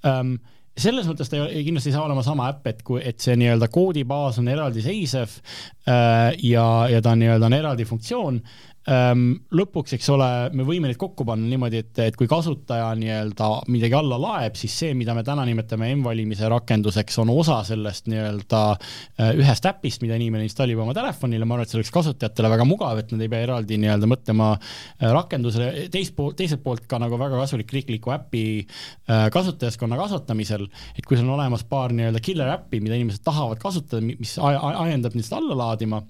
[0.07, 0.35] ähm,
[0.77, 3.67] selles mõttes ta ei, kindlasti ei saa olema sama äpp, et kui, et see nii-öelda
[3.71, 10.27] koodibaas on eraldiseisev äh, ja, ja ta nii-öelda on eraldi funktsioon Ehm, lõpuks, eks ole,
[10.57, 14.73] me võime neid kokku panna niimoodi, et, et kui kasutaja nii-öelda midagi alla laeb, siis
[14.73, 20.17] see, mida me täna nimetame M-valimise rakenduseks, on osa sellest nii-öelda eh, ühest äpist, mida
[20.17, 23.29] inimene installib oma telefonile, ma arvan, et see oleks kasutajatele väga mugav, et nad ei
[23.29, 28.15] pea eraldi nii-öelda mõtlema eh, rakendusele, teist poolt, teiselt poolt ka nagu väga kasulik riikliku
[28.15, 30.65] äpi eh, kasutajaskonna kasvatamisel,
[30.97, 35.13] et kui sul on olemas paar nii-öelda killer äppi, mida inimesed tahavad kasutada, mis ajendab
[35.13, 36.01] neid alla laadima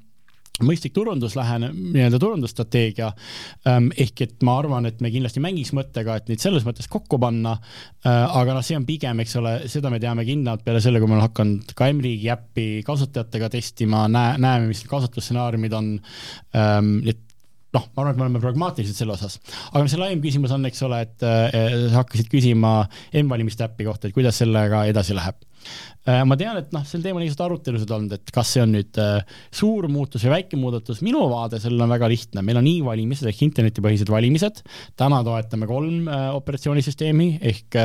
[0.60, 3.12] mõistlik turunduslähene, nii-öelda turundusstrateegia
[3.68, 3.90] ähm,.
[3.98, 7.56] ehk et ma arvan, et me kindlasti mängiks mõttega, et neid selles mõttes kokku panna
[7.56, 8.12] äh,.
[8.12, 11.18] aga noh, see on pigem, eks ole, seda me teame kindlalt peale selle, kui me
[11.18, 15.92] oleme hakanud ka M-riigi äppi kasutajatega testima, näe, näeme, mis kasutusstsenaariumid on
[16.58, 16.98] ähm,.
[17.08, 17.22] et
[17.72, 19.40] noh, ma arvan, et me oleme pragmaatilised selle osas,
[19.72, 22.82] aga see laiem küsimus on, eks ole, et äh, sa hakkasid küsima
[23.24, 25.40] M-valimiste äpi kohta, et kuidas sellega edasi läheb
[26.01, 28.72] Äh, ma tean, et noh, sel teemal on igasuguseid arutelusid olnud, et kas see on
[28.74, 29.20] nüüd äh,
[29.54, 33.44] suur muutus või väike muudatus, minu vaade sellele on väga lihtne, meil on e-valimised ehk
[33.46, 34.64] internetipõhised valimised,
[34.98, 37.78] täna toetame kolm äh, operatsioonisüsteemi ehk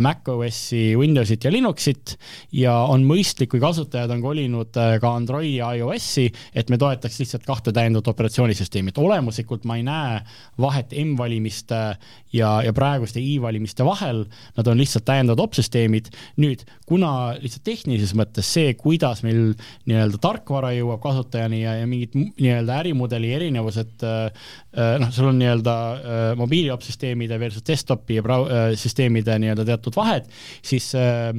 [0.00, 2.14] Mac OS-i, Windowsit ja Linuxit
[2.56, 7.44] ja on mõistlik, kui kasutajad on kolinud ka Androidi ja iOS-i, et me toetaks lihtsalt
[7.44, 10.22] kahte täiendavat operatsioonisüsteemi, et olemuslikult ma ei näe
[10.60, 11.82] vahet M-valimiste
[12.32, 14.24] ja, ja praeguste e-valimiste vahel,
[14.56, 16.08] nad on lihtsalt täiendavad opsüsteemid,
[16.40, 19.54] nüüd kuna lihtsalt tehnilises mõttes see, kuidas meil
[19.88, 24.46] nii-öelda tarkvara jõuab kasutajani ja, ja mingid nii-öelda ärimudeli erinevused äh,
[24.76, 30.30] äh,, noh, sul on nii-öelda äh, mobiiliopsüsteemide versus desktopi ja äh,, süsteemide nii-öelda teatud vahed,
[30.64, 31.30] siis äh,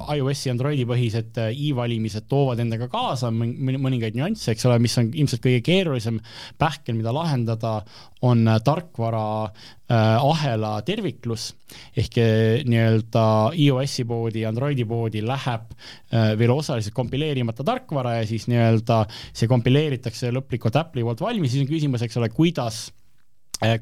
[0.00, 5.42] iOS-i, Androidi põhised äh, e-valimised toovad endaga kaasa mõningaid nüansse, eks ole, mis on ilmselt
[5.44, 6.20] kõige keerulisem
[6.60, 7.80] pähkel, mida lahendada,
[8.24, 11.50] on äh, tarkvara äh, ahela terviklus.
[11.98, 13.26] Ehk äh, nii-öelda
[13.58, 20.32] iOS-i poodi, Androidi poodi läheb äh, veel osaliselt kompileerimata tarkvara ja siis nii-öelda see kompileeritakse
[20.34, 23.01] lõplikult Apple'i poolt valmis, siis on küsimus, eks ole, kuidas äh,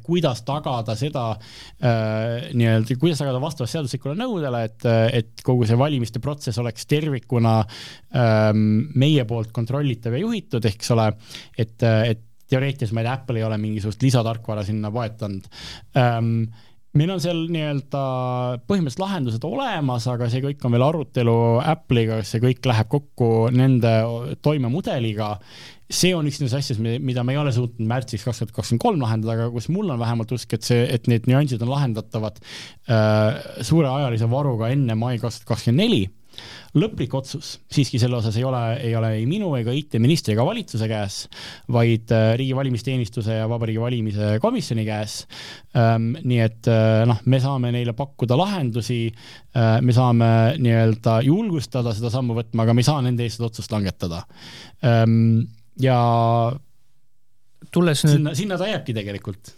[0.05, 4.88] kuidas tagada seda äh, nii-öelda, kuidas tagada vastavust seaduslikule nõudele, et,
[5.21, 8.64] et kogu see valimiste protsess oleks tervikuna ähm,
[9.01, 11.11] meie poolt kontrollitav ja juhitud, eks ole,
[11.57, 15.47] et, et teoreetiliselt ma ei tea, Apple ei ole mingisugust lisatarkvara sinna poetanud
[15.99, 16.49] ähm,
[16.99, 18.05] meil on seal nii-öelda
[18.66, 23.31] põhimõtteliselt lahendused olemas, aga see kõik on veel arutelu Apple'iga, kas see kõik läheb kokku
[23.55, 23.93] nende
[24.43, 25.37] toimemudeliga.
[25.90, 29.03] See on üks nendest asjadest, mida me ei ole suutnud märtsiks kaks tuhat kakskümmend kolm
[29.03, 33.42] lahendada, aga kus mul on vähemalt usk, et see, et need nüansid on lahendatavad äh,
[33.66, 36.07] suure ajalise varuga enne mai kaks tuhat kakskümmend neli
[36.79, 40.87] lõplik otsus siiski selle osas ei ole, ei ole ei minu ega IT-ministri ega valitsuse
[40.90, 41.16] käes,
[41.72, 45.20] vaid äh, Riigi Valimisteenistuse ja Vabariigi Valimise Komisjoni käes.
[45.76, 49.00] Ähm, nii et äh, noh, me saame neile pakkuda lahendusi,
[49.57, 50.31] äh, me saame
[50.62, 54.24] nii-öelda julgustada seda sammu võtma, aga me ei saa nende eest seda otsust langetada.
[55.81, 55.99] Ja
[57.73, 59.55] tulles nüüd sinna, sinna ta jääbki tegelikult.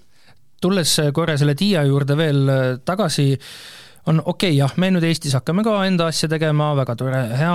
[0.63, 2.51] tulles korra selle Tiia juurde veel
[2.87, 3.33] tagasi
[4.07, 7.55] on okei okay,, jah, me nüüd Eestis hakkame ka enda asja tegema, väga tore, hea,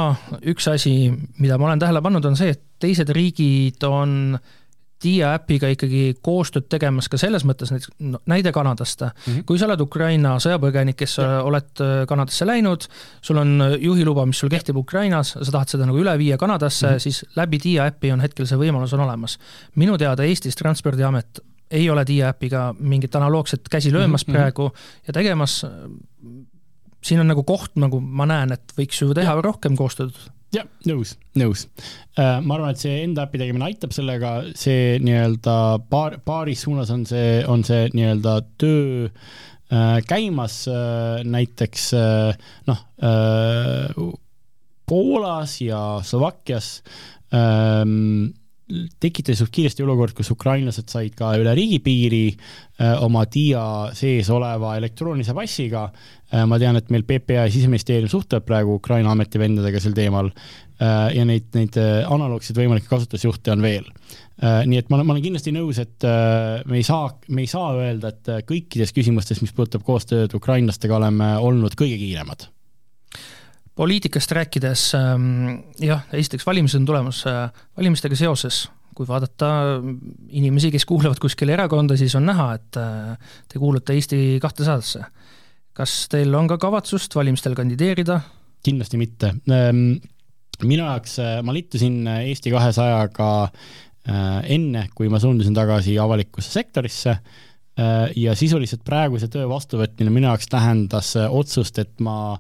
[0.53, 0.93] üks asi,
[1.41, 4.38] mida ma olen tähele pannud, on see, et teised riigid on
[5.03, 9.12] Dia äpiga ikkagi koostööd tegemas ka selles mõttes, näiteks no, näide Kanadast mm.
[9.25, 9.43] -hmm.
[9.45, 11.41] kui sa oled Ukraina sõjapõgenik, kes ja.
[11.45, 12.88] oled äh, Kanadasse läinud,
[13.21, 16.93] sul on juhiluba, mis sul kehtib Ukrainas, sa tahad seda nagu üle viia Kanadasse mm,
[16.93, 16.99] -hmm.
[16.99, 19.38] siis läbi Dia äpi on hetkel see võimalus on olemas.
[19.75, 21.39] minu teada Eestis Transpordiamet
[21.71, 24.38] ei ole Dia äpiga mingit analoogset käsi löömas mm -hmm.
[24.38, 24.71] praegu
[25.07, 25.65] ja tegemas,
[27.03, 29.41] siin on nagu koht, nagu ma näen, et võiks ju teha ja.
[29.41, 30.15] rohkem koostööd.
[30.55, 31.65] Jah, nõus, nõus.
[32.17, 35.57] Äh, ma arvan, et see enda äpi tegemine aitab sellega, see nii-öelda
[35.91, 39.12] paar, paaris suunas on see, on see nii-öelda töö
[40.07, 40.62] käimas
[41.27, 41.89] näiteks
[42.69, 42.77] noh,
[44.88, 46.83] Poolas ja Slovakkias
[47.36, 48.31] ähm,
[48.99, 55.36] tekitas kiiresti olukord, kus ukrainlased said ka üle riigipiiri äh, oma TIA sees oleva elektroonilise
[55.38, 56.43] passiga äh,.
[56.49, 61.23] ma tean, et meil PPA ja siseministeerium suhtleb praegu Ukraina ametivendadega sel teemal äh, ja
[61.27, 63.88] neid, neid analoogseid võimalikke kasutusjuhte on veel
[64.38, 66.06] nii et ma olen, ma olen kindlasti nõus, et
[66.69, 71.32] me ei saa, me ei saa öelda, et kõikides küsimustes, mis puudutab koostööd ukrainlastega, oleme
[71.41, 72.45] olnud kõige kiiremad
[73.77, 78.65] poliitikast rääkides ähm, jah, esiteks valimised on tulemas, äh, valimistega seoses,
[78.97, 79.49] kui vaadata
[80.33, 85.05] inimesi, kes kuuluvad kuskile erakonda, siis on näha, et äh, te kuulute Eesti kahtesadasse.
[85.77, 88.21] kas teil on ka kavatsust valimistel kandideerida?
[88.65, 89.35] kindlasti mitte.
[89.53, 89.99] Ähm,
[90.65, 93.29] minu jaoks, äh, ma liitusin Eesti kahesajaga
[94.47, 97.17] enne, kui ma suundusin tagasi avalikusse sektorisse
[98.15, 102.37] ja sisuliselt praeguse töö vastuvõtmine minu jaoks tähendas otsust, et ma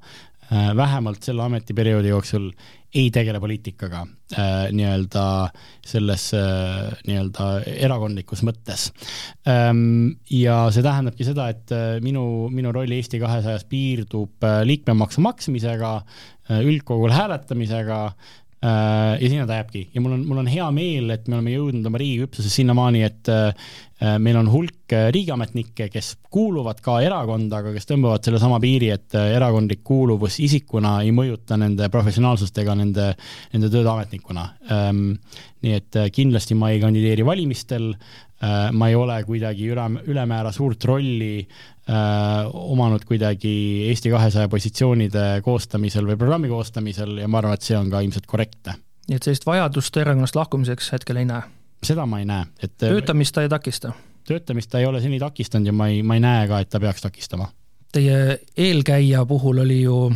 [0.51, 2.51] vähemalt selle ametiperioodi jooksul
[2.95, 4.05] ei tegele poliitikaga
[4.37, 5.25] äh, nii-öelda
[5.85, 7.49] selles äh, nii-öelda
[7.83, 8.87] erakondlikus mõttes
[9.49, 10.15] ähm,.
[10.31, 15.93] ja see tähendabki seda, et äh, minu, minu roll Eesti kahesajas piirdub äh, liikmemaksu maksmisega
[15.99, 21.11] äh,, üldkogul hääletamisega Äh, ja sinna ta jääbki ja mul on, mul on hea meel,
[21.13, 23.67] et me oleme jõudnud oma riigi küpsuses sinnamaani, et äh,
[24.23, 29.17] meil on hulk äh, riigiametnikke, kes kuuluvad ka erakonda, aga kes tõmbavad sellesama piiri, et
[29.19, 33.11] erakondlik kuuluvus isikuna ei mõjuta nende professionaalsust ega nende,
[33.53, 34.47] nende tööd ametnikuna.
[34.73, 35.03] Ähm,
[35.61, 37.91] nii et kindlasti ma ei kandideeri valimistel,
[38.71, 46.05] ma ei ole kuidagi üle, ülemäära suurt rolli äh, omanud kuidagi Eesti kahesaja positsioonide koostamisel
[46.05, 48.77] või programmi koostamisel ja ma arvan, et see on ka ilmselt korrektne.
[49.09, 51.41] nii et sellist vajadust erakonnast lahkumiseks hetkel ei näe?
[51.83, 53.93] seda ma ei näe, et töötamist ta ei takista?
[54.27, 56.79] töötamist ta ei ole seni takistanud ja ma ei, ma ei näe ka, et ta
[56.83, 57.49] peaks takistama.
[57.91, 60.11] Teie eelkäija puhul oli ju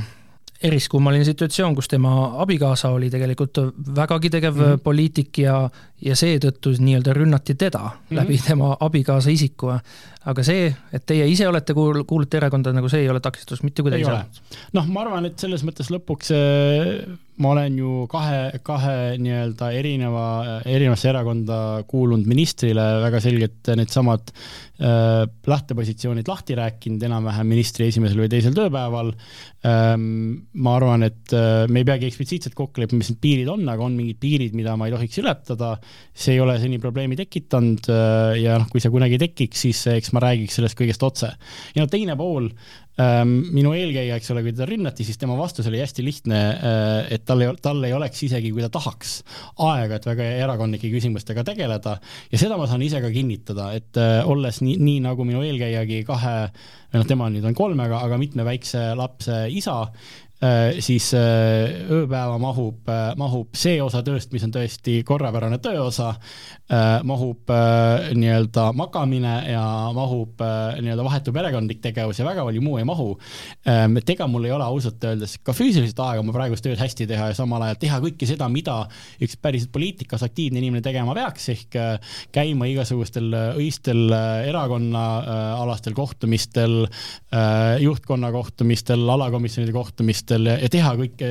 [0.64, 2.12] eriskummaline situatsioon, kus tema
[2.44, 3.58] abikaasa oli tegelikult
[3.96, 4.84] vägagi tegev mm -hmm.
[4.84, 5.70] poliitik ja,
[6.02, 8.18] ja seetõttu nii-öelda rünnati teda mm -hmm.
[8.18, 9.74] läbi tema abikaasa isiku.
[10.26, 13.82] aga see, et teie ise olete kuul-, kuulute erakonda, nagu see ei ole takistus mitte
[13.82, 14.42] kuidagi saanud?
[14.74, 20.26] noh, ma arvan, et selles mõttes lõpuks äh, ma olen ju kahe, kahe nii-öelda erineva,
[20.68, 21.58] erinevasse erakonda
[21.90, 29.14] kuulunud ministrile väga selgelt needsamad äh, lähtepositsioonid lahti rääkinud enam-vähem ministri esimesel või teisel tööpäeval
[29.68, 30.44] ähm,.
[30.54, 33.88] ma arvan, et äh, me ei peagi eksplitsiitselt kokku leppima, mis need piirid on, aga
[33.88, 35.76] on mingid piirid, mida ma ei tohiks ületada
[36.12, 40.12] see ei ole seni probleemi tekitanud äh, ja noh, kui see kunagi tekiks, siis eks
[40.16, 41.32] ma räägiks sellest kõigest otse.
[41.76, 42.50] ja no teine pool,
[43.02, 47.14] ähm, minu eelkäija, eks ole, kui teda rünnati, siis tema vastus oli hästi lihtne, äh,
[47.16, 49.22] et tal ei, tal ei oleks isegi, kui ta tahaks,
[49.68, 51.98] aega, et väga erakondlike küsimustega tegeleda
[52.32, 56.04] ja seda ma saan ise ka kinnitada, et äh, olles nii, nii nagu minu eelkäijagi
[56.08, 56.36] kahe,
[56.98, 59.86] noh, tema nüüd on kolmega, aga mitme väikse lapse isa,
[60.82, 66.16] siis äh, ööpäeva mahub, äh, mahub see osa tööst, mis on tõesti korrapärane tööosa,
[67.04, 67.52] mahub
[68.16, 73.10] nii-öelda magamine ja mahub nii-öelda vahetu perekondlik tegevus ja väga palju muu ei mahu.
[73.68, 77.28] Et ega mul ei ole ausalt öeldes ka füüsilist aega oma praegust tööd hästi teha
[77.34, 78.78] ja samal ajal teha kõike seda, mida
[79.20, 81.76] üks päriselt poliitikas aktiivne inimene tegema peaks, ehk
[82.32, 83.28] käima igasugustel
[83.60, 84.16] öistel
[84.48, 86.86] erakonnaalastel kohtumistel,
[87.84, 91.30] juhtkonna kohtumistel, alakomisjonide kohtumistel, kohtumistel ja teha kõike,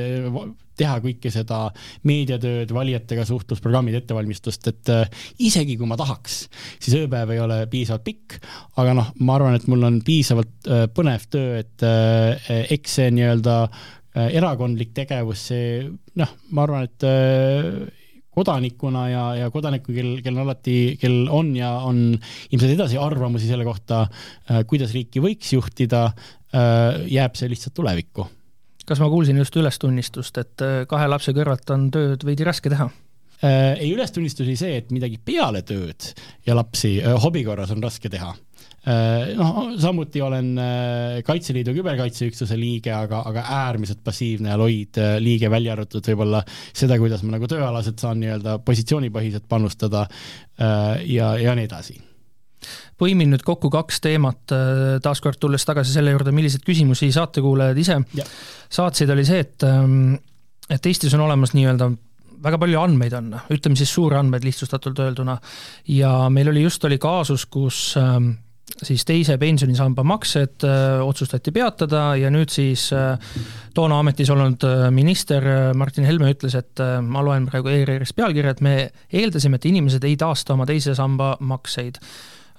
[0.77, 1.69] teha kõike seda
[2.07, 5.07] meediatööd, valijatega suhtlusprogrammide ettevalmistust, et äh,
[5.39, 6.47] isegi kui ma tahaks,
[6.79, 8.39] siis ööpäev ei ole piisavalt pikk,
[8.77, 13.09] aga noh, ma arvan, et mul on piisavalt äh, põnev töö, et äh, eks see
[13.15, 13.63] nii-öelda
[14.11, 15.85] erakondlik tegevus, see
[16.19, 17.05] noh, ma arvan, et
[18.35, 22.01] kodanikuna ja, ja kodanikuna, kel, kel on alati, kel on ja on
[22.51, 24.01] ilmselt edasi arvamusi selle kohta,
[24.67, 26.09] kuidas riiki võiks juhtida,
[26.51, 28.27] jääb see lihtsalt tulevikku
[28.87, 32.89] kas ma kuulsin just ülestunnistust, et äh, kahe lapse kõrvalt on tööd veidi raske teha?
[33.41, 36.11] Äh, ei, ülestunnistus oli see, et midagi peale tööd
[36.47, 38.33] ja lapsi äh, hobi korras on raske teha
[38.81, 40.55] noh, samuti olen
[41.25, 47.21] Kaitseliidu küberkaitseüksuse liige, aga, aga äärmiselt passiivne ja loid liige, välja arvatud võib-olla seda, kuidas
[47.21, 50.07] ma nagu tööalaselt saan nii-öelda positsioonipõhiselt panustada
[50.57, 51.99] ja, ja nii edasi
[53.01, 57.97] põimin nüüd kokku kaks teemat, äh, taaskord tulles tagasi selle juurde, milliseid küsimusi saatekuulajad ise
[58.17, 58.27] ja.
[58.69, 60.15] saatsid, oli see, et, ähm,
[60.69, 61.91] et Eestis on olemas nii-öelda
[62.41, 65.37] väga palju andmeid on, ütleme siis suurandmeid lihtsustatult öelduna,
[65.93, 68.33] ja meil oli just, oli kaasus, kus ähm,
[68.81, 73.13] siis teise pensionisamba maksed äh, otsustati peatada ja nüüd siis äh,
[73.77, 75.45] toona ametis olnud minister
[75.77, 78.75] Martin Helme ütles, et ma loen praegu ERR-ist pealkirja, et me
[79.13, 82.01] eeldasime, et inimesed ei taasta oma teise samba makseid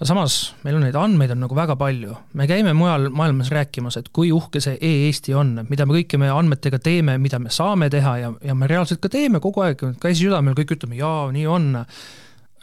[0.02, 0.36] aga samas
[0.66, 4.32] meil on neid andmeid on nagu väga palju, me käime mujal maailmas rääkimas, et kui
[4.34, 8.32] uhke see e-Eesti on, mida me kõike meie andmetega teeme, mida me saame teha ja,
[8.42, 11.70] ja me reaalselt ka teeme kogu aeg, käsi südamel, kõik ütleme jaa, nii on.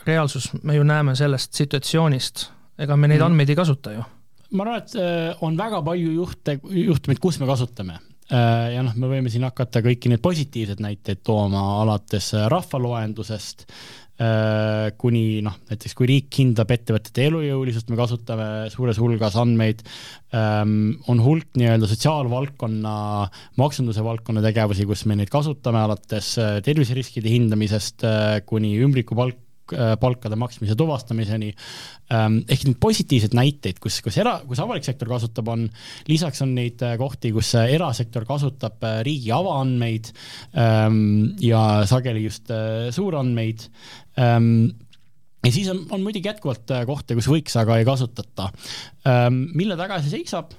[0.04, 2.44] reaalsus, me ju näeme sellest situatsioonist,
[2.80, 3.30] ega me neid mm.
[3.30, 4.04] andmeid ei kasuta ju.
[4.52, 8.00] Ma arvan, et äh, on väga palju juhte, juhtumeid, kus me kasutame
[8.30, 13.68] ja noh, me võime siin hakata kõiki neid positiivseid näiteid tooma, alates äh, rahvaloendusest
[15.00, 19.80] kuni noh, näiteks kui riik hindab ettevõtete elujõulisust, me kasutame suures hulgas andmeid,
[20.36, 22.96] ähm, on hulk nii-öelda sotsiaalvaldkonna,
[23.64, 26.34] maksunduse valdkonna tegevusi, kus me neid kasutame, alates
[26.68, 28.04] terviseriskide hindamisest
[28.52, 29.49] kuni ümbrikupalk, Äh,
[30.00, 31.52] palkade maksmise tuvastamiseni.
[32.14, 35.68] Ähm, ehk neid positiivseid näiteid, kus, kus era, kus avalik sektor kasutab, on,
[36.10, 40.12] lisaks on neid äh, kohti, kus äh, erasektor kasutab riigi avaandmeid
[40.58, 42.50] ähm, ja sageli just
[42.96, 43.68] suurandmeid
[44.18, 44.72] ähm,
[45.46, 48.50] ja siis on, on muidugi jätkuvalt kohti, kus võiks, aga ei kasutata.
[49.54, 50.52] mille taga see seisab?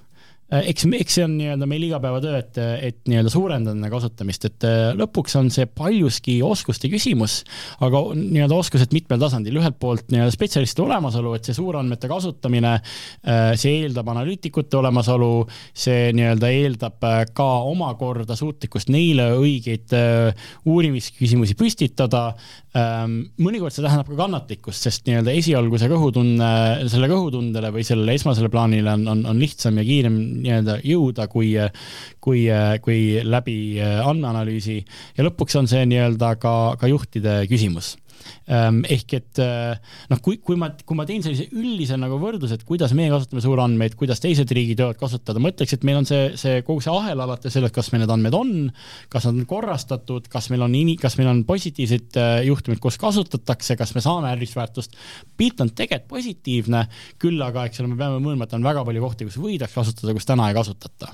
[0.51, 4.89] Äh, eks, eks see on nii-öelda meil igapäevatöö, et, et nii-öelda suurendada kasutamist, et äh,
[4.99, 7.41] lõpuks on see paljuski oskuste küsimus,
[7.87, 12.73] aga nii-öelda oskused mitmel tasandil, ühelt poolt nii-öelda spetsialistide olemasolu, et see suurandmete kasutamine,
[13.23, 15.31] äh, see eeldab analüütikute olemasolu,
[15.71, 19.95] see nii-öelda eeldab ka omakorda suutlikkust neile õigeid
[20.69, 22.33] uurimisküsimusi püstitada.
[22.77, 26.51] Ähm, mõnikord see tähendab ka kannatlikkust, sest nii-öelda esialgu see kõhutunne,
[26.91, 31.53] selle kõhutundele või sellele esmasele plaanile on, on, on lihtsam ja kiirem nii-öelda jõuda, kui,
[32.20, 32.44] kui,
[32.85, 34.79] kui läbi andmeanalüüsi.
[35.16, 37.96] Ja lõpuks on see nii-öelda ka, ka juhtide küsimus
[38.51, 42.67] ehk et eh, noh, kui, kui ma, kui ma teen sellise üldise nagu võrdluse, et
[42.69, 46.33] kuidas meie kasutame suurandmeid, kuidas teised riigid võivad kasutada, ma ütleks, et meil on see,
[46.41, 48.53] see kogu see ahel alates sellest, kas meil need andmed on,
[49.13, 53.79] kas nad on korrastatud, kas meil on, kas meil on positiivseid eh, juhtumeid, kus kasutatakse,
[53.81, 54.99] kas me saame ärilist väärtust.
[55.37, 56.85] pilt on tegelikult positiivne,
[57.21, 60.17] küll aga, eks ole, me peame mõelma, et on väga palju kohti, kus võidaks kasutada,
[60.17, 61.13] kus täna ei kasutata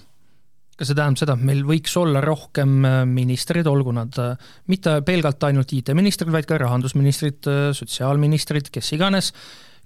[0.77, 4.99] kas see tähendab seda, et meil võiks olla rohkem äh, ministreid, olgu nad äh, mitte
[5.07, 9.33] pelgalt ainult IT-ministrid, vaid ka rahandusministrid, äh, sotsiaalministrid, kes iganes,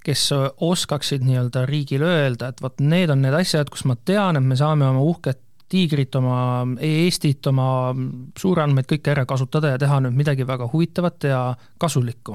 [0.05, 0.31] kes
[0.65, 4.59] oskaksid nii-öelda riigile öelda, et vot need on need asjad, kus ma tean, et me
[4.59, 7.93] saame oma uhket Tiigrit, oma e-Eestit, oma
[8.35, 11.43] suurandmeid kõike ära kasutada ja teha nüüd midagi väga huvitavat ja
[11.79, 12.35] kasulikku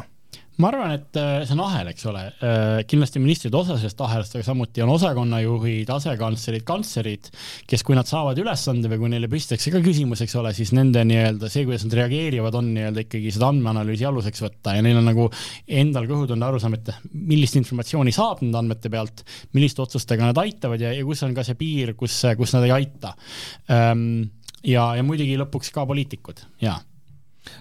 [0.61, 4.37] ma arvan, et äh, see on ahel, eks ole, äh, kindlasti ministrid osa sellest ahelast,
[4.37, 7.29] aga samuti on osakonnajuhid, asekantslerid, kantslerid,
[7.67, 11.03] kes, kui nad saavad ülesande või kui neile püstitatakse ka küsimus, eks ole, siis nende
[11.09, 15.09] nii-öelda see, kuidas nad reageerivad, on nii-öelda ikkagi seda andmeanalüüsi aluseks võtta ja neil on
[15.11, 15.27] nagu
[15.67, 20.95] endal kõhutunde arusaam, et millist informatsiooni saab nende andmete pealt, milliste otsustega nad aitavad ja,
[20.95, 23.15] ja kus on ka see piir, kus, kus nad ei aita.
[23.71, 24.09] Ähm,
[24.63, 26.79] ja, ja muidugi lõpuks ka poliitikud, jaa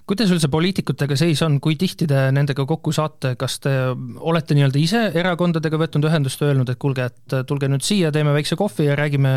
[0.08, 3.72] kuidas üldse poliitikutega seis on, kui tihti te nendega kokku saate, kas te
[4.18, 8.58] olete nii-öelda ise erakondadega võtnud ühendust, öelnud, et kuulge, et tulge nüüd siia, teeme väikse
[8.60, 9.34] kohvi ja räägime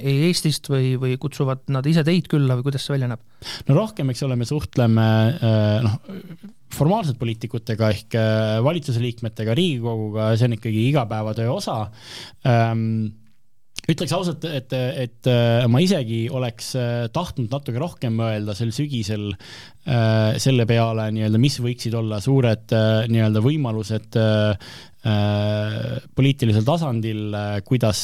[0.00, 3.24] Eestist või, või kutsuvad nad ise teid külla või kuidas see välja näeb?
[3.68, 5.96] no rohkem, eks ole, me suhtleme äh, noh,
[6.74, 11.80] formaalselt poliitikutega ehk äh, valitsuse liikmetega, Riigikoguga, see on ikkagi igapäevatöö osa.
[12.46, 13.19] Ähm,
[13.90, 15.28] ütleks ausalt, et, et
[15.70, 21.58] ma isegi oleks äh, tahtnud natuke rohkem mõelda sel sügisel äh, selle peale nii-öelda, mis
[21.62, 24.22] võiksid olla suured äh, nii-öelda võimalused
[25.00, 27.32] poliitilisel tasandil,
[27.64, 28.02] kuidas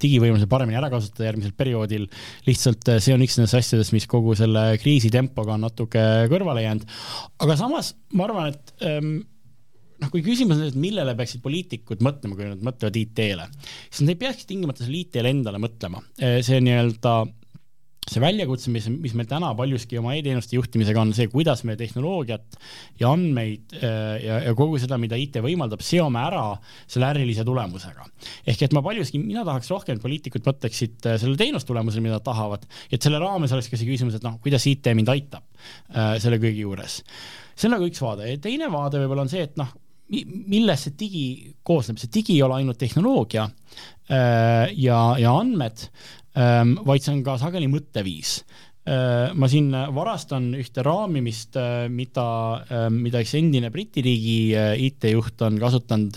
[0.00, 2.06] digivõimalusi paremini ära kasutada järgmisel perioodil.
[2.46, 6.86] lihtsalt see on üks nendest asjadest, mis kogu selle kriisi tempoga on natuke kõrvale jäänud.
[7.44, 9.18] aga samas ma arvan, et ähm,
[10.00, 13.50] noh, kui küsimus on, et millele peaksid poliitikud mõtlema, kui nad mõtlevad IT-le,
[13.88, 16.02] siis nad ei peaks tingimata selle IT-le endale mõtlema.
[16.18, 17.14] see nii-öelda
[18.10, 22.56] see väljakutse, mis, mis meil täna paljuski oma e-teenuste juhtimisega on see, kuidas me tehnoloogiat
[23.00, 26.44] ja andmeid ja, ja kogu seda, mida IT võimaldab, seome ära
[26.90, 28.08] selle ärilise tulemusega.
[28.50, 32.66] ehk et ma paljuski, mina tahaks rohkem, et poliitikud mõtleksid selle teenustulemusele, mida nad tahavad,
[32.90, 35.46] et selle raames oleks ka see küsimus, et noh, kuidas IT mind aitab
[36.22, 37.02] selle kõigi juures.
[37.54, 39.70] see on nagu üks vaade ja teine vaade võib-olla on see, et noh,
[40.10, 41.26] millest see digi
[41.66, 45.86] koosneb, see digi ei ole ainult tehnoloogia äh, ja, ja andmed,
[46.38, 48.40] ähm, vaid see on ka sageli mõtteviis
[48.80, 52.24] ma siin varastan ühte raamimist, äh, mida,
[52.64, 54.54] äh, mida üks endine Briti riigi
[54.86, 56.16] IT-juht on kasutanud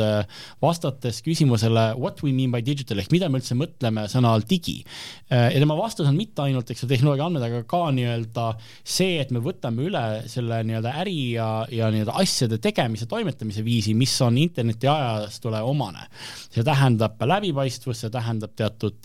[0.64, 4.78] vastates küsimusele what we mean by digital ehk mida me üldse mõtleme sõna all digi.
[5.30, 9.32] ja tema vastus on mitte ainult, eks ole, tehnoloogia andmed, aga ka nii-öelda see, et
[9.34, 14.38] me võtame üle selle nii-öelda äri ja, ja nii-öelda asjade tegemise, toimetamise viisi, mis on
[14.40, 16.08] interneti ajastule omane.
[16.54, 19.02] see tähendab läbipaistvust, see tähendab teatud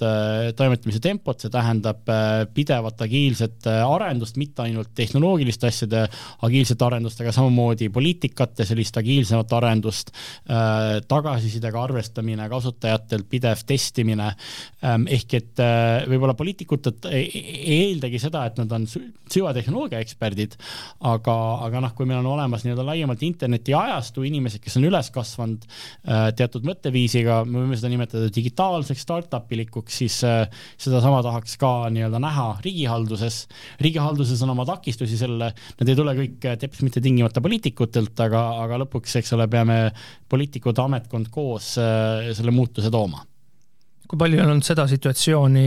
[0.56, 2.06] toimetamise tempot, see tähendab
[2.54, 6.04] pidevat agiilset agiilset arendust, mitte ainult tehnoloogiliste asjade
[6.46, 10.12] agiilset arendust, aga samamoodi poliitikate sellist agiilsemat arendust,
[11.08, 14.32] tagasisidega arvestamine, kasutajatelt pidev testimine,
[14.84, 15.62] ähm, ehk et
[16.08, 17.28] võib-olla poliitikutelt ei
[17.78, 20.56] eeldagi seda, et nad on süvatehnoloogia eksperdid,
[21.00, 21.36] aga,
[21.66, 25.66] aga noh, kui meil on olemas nii-öelda laiemalt internetiajastu inimesed, kes on üles kasvanud
[26.38, 32.48] teatud mõtteviisiga, me võime seda nimetada digitaalseks startup ilikuks, siis sedasama tahaks ka nii-öelda näha
[32.64, 33.37] riigihalduses.
[33.82, 38.82] Riigihalduses on oma takistusi sellele, need ei tule kõik teps mitte tingimata poliitikutelt, aga, aga
[38.84, 39.80] lõpuks, eks ole, peame
[40.28, 43.24] poliitikud, ametkond koos selle muutuse tooma.
[44.08, 45.66] kui palju on olnud seda situatsiooni,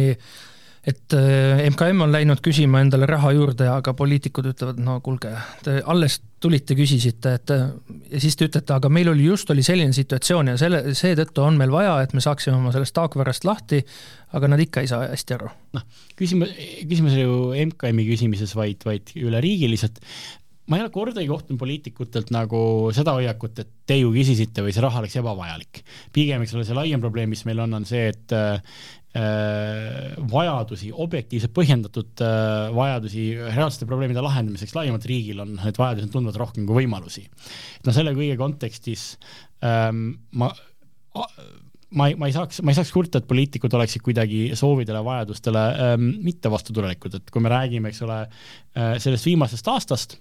[0.89, 6.17] et MKM on läinud küsima endale raha juurde, aga poliitikud ütlevad, no kuulge, te alles
[6.41, 10.57] tulite, küsisite, et ja siis te ütlete, aga meil oli just, oli selline situatsioon ja
[10.59, 13.81] selle, seetõttu on meil vaja, et me saaksime oma sellest taakvarast lahti,
[14.37, 15.51] aga nad ikka ei saa hästi aru.
[15.77, 15.87] noh,
[16.19, 16.53] küsimus,
[16.89, 20.01] küsimus ei ole ju MKM-i küsimises, vaid, vaid üleriigiliselt,
[20.71, 22.63] ma ei ole kordagi kohtunud poliitikutelt nagu
[22.95, 25.83] seda hoiakut, et te ju küsisite või see raha oleks ebavajalik.
[26.15, 28.39] pigem, eks ole, see laiem probleem, mis meil on, on see, et
[29.11, 29.70] Äh,
[30.31, 36.41] vajadusi, objektiivselt põhjendatud äh, vajadusi reaalsete probleemide lahendamiseks laiemalt riigil on, need vajadused on tunduvalt
[36.41, 37.25] rohkem kui võimalusi.
[37.85, 39.15] no selle kõige kontekstis
[39.65, 40.51] ähm, ma
[41.91, 45.63] ma ei, ma ei saaks, ma ei saaks kurta, et poliitikud oleksid kuidagi soovidele, vajadustele
[45.87, 50.15] ähm, mitte vastutulelikud, et kui me räägime, eks ole äh,, sellest viimasest aastast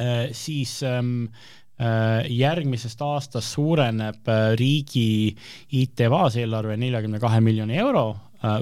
[0.00, 1.28] äh,, siis ähm,
[1.80, 5.32] Äh, järgmisest aastast suureneb äh, riigi
[5.80, 8.02] IT baaseelarve neljakümne kahe miljoni euro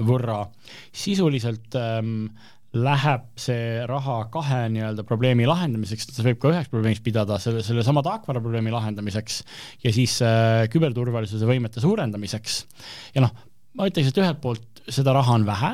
[0.05, 0.41] võrra,
[0.95, 2.31] sisuliselt ähm,
[2.75, 8.03] läheb see raha kahe nii-öelda probleemi lahendamiseks, seda võib ka üheks probleemiks pidada, selle, sellesama
[8.05, 9.39] tarkvara probleemi lahendamiseks
[9.85, 12.59] ja siis äh, küberturvalisuse võimete suurendamiseks.
[13.15, 13.33] ja noh,
[13.79, 15.73] ma ütleks, et ühelt poolt seda raha on vähe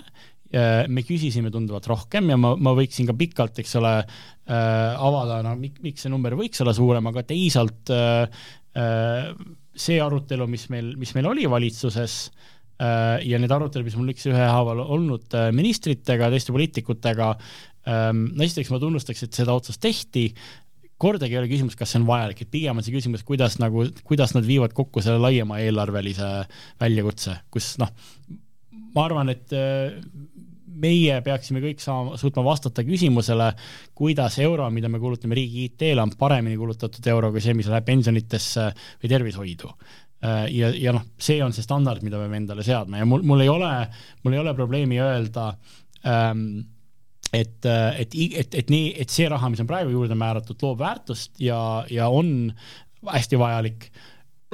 [0.55, 5.41] Äh, me küsisime tunduvalt rohkem ja ma, ma võiksin ka pikalt, eks ole äh,, avada,
[5.43, 8.45] no miks, miks see number võiks olla suurem, aga teisalt äh,
[8.77, 9.31] äh,
[9.75, 14.27] see arutelu, mis meil, mis meil oli valitsuses äh, ja need arutelud, mis mul üks
[14.27, 17.31] ühehaaval olnud äh, ministritega, teiste poliitikutega
[17.87, 20.27] ähm,, no esiteks ma tunnustaks, et seda otsust tehti,
[20.99, 23.87] kordagi ei ole küsimus, kas see on vajalik, et pigem on see küsimus, kuidas nagu,
[24.07, 26.31] kuidas nad viivad kokku selle laiema eelarvelise
[26.81, 27.91] väljakutse, kus noh,
[28.95, 29.51] ma arvan, et
[30.75, 33.51] meie peaksime kõik saama, suutma vastata küsimusele,
[33.95, 37.87] kuidas euro, mida me kulutame riigi IT-le, on paremini kulutatud euro kui see, mis läheb
[37.87, 38.69] pensionitesse
[39.03, 39.71] või tervishoidu
[40.51, 43.51] ja, ja noh, see on see standard, mida peame endale seadma ja mul, mul ei
[43.51, 43.73] ole,
[44.23, 45.51] mul ei ole probleemi öelda
[46.07, 46.47] ähm,
[47.33, 51.39] et, et, et, et nii, et see raha, mis on praegu juurde määratud, loob väärtust
[51.43, 51.59] ja,
[51.91, 52.53] ja on
[53.05, 53.89] hästi vajalik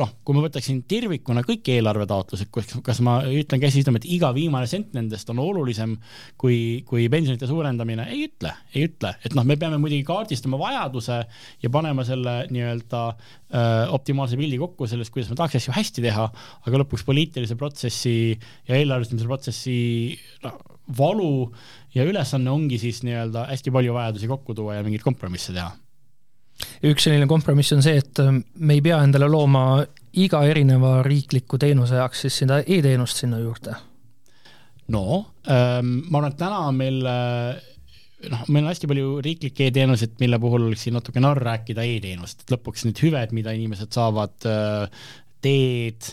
[0.01, 2.49] noh, kui ma võtaksin tervikuna kõik eelarvetaotlused,
[2.85, 5.95] kas ma ütlen käsi ütlema, et iga viimane sent nendest on olulisem
[6.41, 11.19] kui, kui pensionite suurendamine, ei ütle, ei ütle, et noh, me peame muidugi kaardistama vajaduse
[11.63, 16.27] ja panema selle nii-öelda äh, optimaalse pildi kokku sellest, kuidas me tahaks asju hästi teha,
[16.65, 19.77] aga lõpuks poliitilise protsessi ja eelarvestamise protsessi
[20.45, 20.57] noh,
[20.97, 21.51] valu
[21.95, 25.71] ja ülesanne ongi siis nii-öelda hästi palju vajadusi kokku tuua ja mingeid kompromisse teha
[26.91, 29.81] üks selline kompromiss on see, et ähm, me ei pea endale looma
[30.21, 33.75] iga erineva riikliku teenuse jaoks siis seda e-teenust sinna juurde.
[34.91, 35.03] no
[35.47, 37.61] ähm, ma arvan, et täna meil äh,
[38.29, 42.43] noh, meil on hästi palju riiklikke e-teenuseid, mille puhul oleks siin natuke narr rääkida e-teenust,
[42.43, 45.09] et lõpuks need hüved, mida inimesed saavad, äh,
[45.41, 46.11] teed,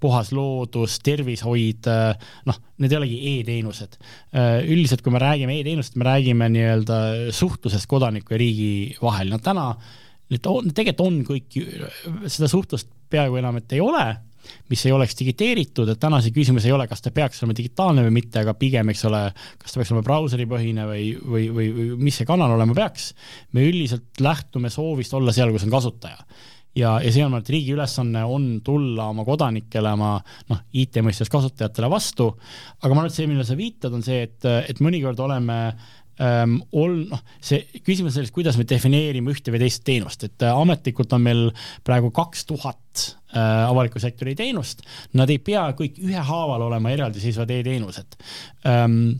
[0.00, 3.96] puhas loodus, tervishoid, äh, noh, need ei olegi e-teenused.
[4.36, 7.00] Äh, üldiselt, kui me räägime e-teenustest, me räägime nii-öelda
[7.36, 8.70] suhtlusest kodaniku ja riigi
[9.00, 9.70] vahel, no täna
[10.30, 11.56] need on, tegelikult on kõik,
[12.30, 14.04] seda suhtlust peaaegu enam, et ei ole,
[14.70, 18.04] mis ei oleks digiteeritud, et täna see küsimus ei ole, kas ta peaks olema digitaalne
[18.06, 19.24] või mitte, aga pigem, eks ole,
[19.60, 23.10] kas ta peaks olema brauseripõhine või, või, või, või mis see kanal olema peaks.
[23.56, 26.24] me üldiselt lähtume soovist olla seal, kus on kasutaja
[26.76, 30.16] ja, ja see on, et riigi ülesanne on tulla oma kodanikele, oma
[30.50, 32.30] noh, IT mõistes kasutajatele vastu,
[32.80, 35.58] aga ma arvan, et see, millele sa viitad, on see, et, et mõnikord oleme
[36.20, 40.54] ähm, ol-, noh, see küsimus sellest, kuidas me defineerime ühte või teist teenust, et äh,
[40.56, 41.48] ametlikult on meil
[41.86, 44.84] praegu kaks tuhat äh, avaliku sektori teenust,
[45.18, 48.20] nad ei pea kõik ühehaaval olema eraldiseisvad e-teenused.
[48.68, 49.18] Ähm,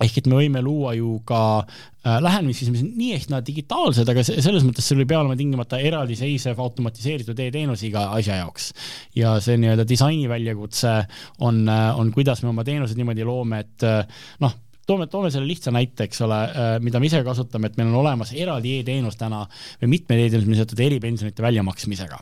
[0.00, 4.08] ehk et me võime luua ju ka äh, lähenemisi, mis on nii ehk naa digitaalsed,
[4.08, 8.72] aga selles mõttes sul ei pea olema tingimata eraldiseisev automatiseeritud e-teenus iga asja jaoks.
[9.18, 10.98] ja see nii-öelda disaini väljakutse
[11.44, 14.56] on, äh, on, kuidas me oma teenused niimoodi loome, et äh, noh,
[14.88, 16.38] toome, toome selle lihtsa näite, eks ole,
[16.82, 19.44] mida me ise kasutame, et meil on olemas eraldi e-teenus täna
[19.82, 22.18] või mitmed e-teenused, mis seotud eripensionite väljamaksmisega.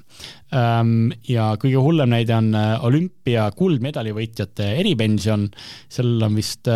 [0.59, 2.53] Ähm, ja kõige hullem näide on
[2.91, 5.49] olümpia kuldmedali võitjate eripension,
[5.89, 6.69] sellel on vist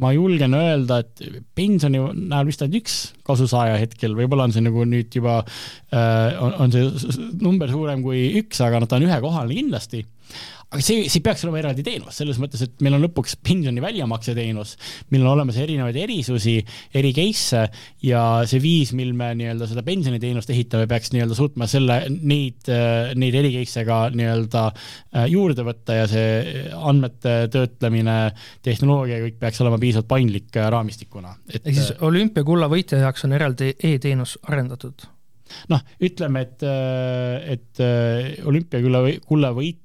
[0.00, 4.86] ma julgen öelda, et pensioni näol vist ainult üks kasusaaja hetkel, võib-olla on see nagu
[4.88, 9.60] nüüd juba äh,, on, on see number suurem kui üks, aga noh, ta on ühekohaline
[9.60, 10.04] kindlasti
[10.72, 14.32] aga see, see peaks olema eraldi teenus, selles mõttes, et meil on lõpuks pensioni väljamakse
[14.36, 14.74] teenus,
[15.12, 16.54] meil on olemas erinevaid erisusi,
[16.96, 17.66] eri case'e
[18.08, 22.70] ja see viis, mil me nii-öelda seda pensioniteenust ehitame, peaks nii-öelda suutma selle, neid,
[23.20, 28.16] neid eri case'e ka nii-öelda äh, juurde võtta ja see andmete töötlemine,
[28.64, 31.36] tehnoloogia, kõik peaks olema piisavalt paindlik äh, raamistikuna.
[31.52, 35.08] ehk siis äh, olümpiakulla võitja jaoks on eraldi e-teenus arendatud?
[35.68, 36.62] noh, ütleme, et,
[37.52, 37.80] et
[38.48, 39.82] olümpiakulla, kulla võit,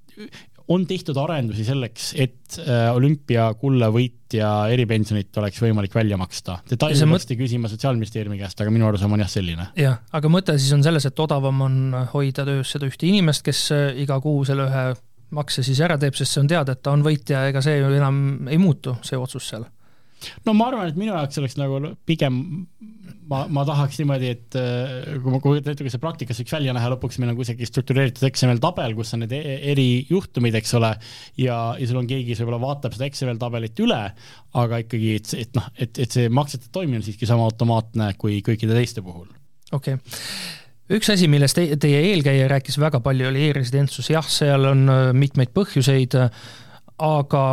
[0.67, 6.59] on tehtud arendusi selleks, et äh, olümpiakulla võitja eripensionit oleks võimalik välja maksta.
[6.69, 7.43] detaile peaksite mõt...
[7.43, 9.69] küsima Sotsiaalministeeriumi käest, aga minu arusaam on jah selline.
[9.79, 11.77] jah, aga mõte siis on selles, et odavam on
[12.13, 14.85] hoida töös seda ühte inimest, kes äh, iga kuu selle ühe
[15.37, 17.91] makse siis ära teeb, sest see on teada, et ta on võitja, ega see ju
[17.95, 19.67] enam ei muutu, see otsus seal
[20.47, 22.41] no ma arvan, et minu jaoks oleks nagu pigem
[23.29, 26.75] ma, ma tahaks niimoodi, et äh, kui ma kujutan ette, kuidas see praktikas võiks välja
[26.75, 30.93] näha, lõpuks meil on kusagil struktureeritud Excel tabel, kus on need e-, erijuhtumid, eks ole,
[31.43, 34.01] ja, ja sul on keegi, kes võib-olla vaatab seda Excel tabelit üle,
[34.63, 38.39] aga ikkagi, et, et noh, et, et see maksete toimimine on siiski sama automaatne kui
[38.45, 39.29] kõikide teiste puhul.
[39.71, 44.69] okei okay üks asi, millest te, teie eelkäija rääkis väga palju, oli e-residentsus, jah, seal
[44.69, 46.15] on äh, mitmeid põhjuseid,
[47.03, 47.43] aga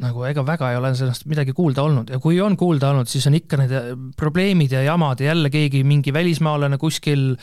[0.00, 2.12] nagu ega väga ei ole sellest midagi kuulda olnud.
[2.14, 5.50] Ja kui on kuulda olnud, siis on ikka need äh, probleemid ja jamad ja jälle
[5.52, 7.34] keegi, mingi välismaalane kuskil,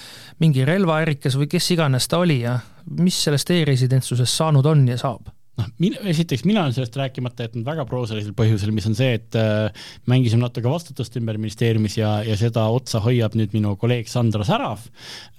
[0.44, 2.58] mingi relvaärikas või kes iganes ta oli ja
[2.98, 7.66] mis sellest e-residentsusest saanud on ja saab noh, min-, esiteks mina olen sellest rääkimata jätnud
[7.68, 12.38] väga proosalisel põhjusel, mis on see, et äh, mängisime natuke vastutust ümber ministeeriumis ja, ja
[12.40, 14.86] seda otsa hoiab nüüd minu kolleeg Sandra Särav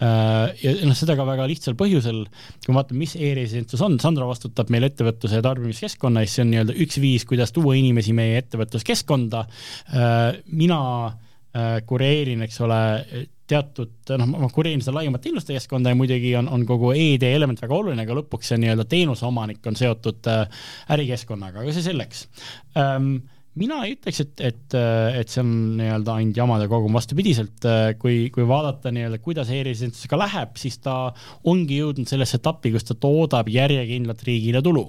[0.03, 0.59] äh,.
[0.65, 2.25] ja noh, seda ka väga lihtsal põhjusel,
[2.65, 6.53] kui me vaatame, mis e-residentsus on, Sandra vastutab meil ettevõtluse ja tarbimiskeskkonna eest, see on
[6.55, 10.43] nii-öelda üks viis, kuidas tuua inimesi meie ettevõtluskeskkonda äh,.
[10.51, 12.83] mina äh, kureerin, eks ole,
[13.49, 17.63] teatud, noh, ma kureerin seda laiemat teenuste keskkonda ja muidugi on, on kogu ED element
[17.65, 20.63] väga oluline, aga lõpuks see nii-öelda teenuseomanik on seotud äh,
[20.97, 22.27] ärikeskkonnaga, aga see selleks
[22.79, 23.19] ähm,
[23.59, 24.77] mina ei ütleks, et, et,
[25.19, 30.21] et see on nii-öelda ainult jamade kogum, vastupidiselt, äh, kui, kui vaadata nii-öelda, kuidas e-residentsusega
[30.21, 30.97] läheb, siis ta
[31.49, 34.89] ongi jõudnud sellesse etappi, kus ta toodab järjekindlat riigile tulu.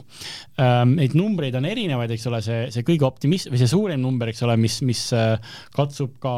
[0.62, 4.32] Ähm, neid numbreid on erinevaid, eks ole, see, see kõige optimist- või see suurem number,
[4.32, 6.36] eks ole, mis, mis äh, katsub ka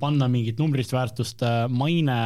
[0.00, 2.18] panna mingit numbrilist väärtust äh, maine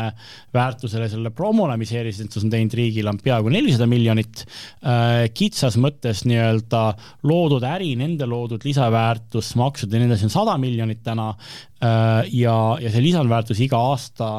[0.55, 4.45] väärtusele selle promole, mis e-residentsus on teinud riigile, on peaaegu nelisada miljonit.
[4.83, 6.85] Äh, kitsas mõttes nii-öelda
[7.29, 11.33] loodud äri, nende loodud lisaväärtus, maksud ja nii edasi on sada miljonit täna
[11.79, 14.31] ja, ja see lisandväärtus iga aasta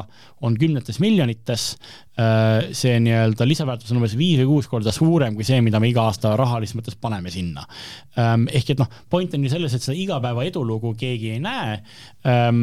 [0.44, 1.70] on kümnetes miljonites.
[2.20, 5.88] Äh, see nii-öelda lisaväärtus on umbes viis või kuus korda suurem kui see, mida me
[5.88, 7.64] iga aasta rahalises mõttes paneme sinna.
[8.20, 11.80] Ähm, ehk et noh, point on ju selles, et seda igapäeva edulugu keegi ei näe.
[12.28, 12.62] Ähm,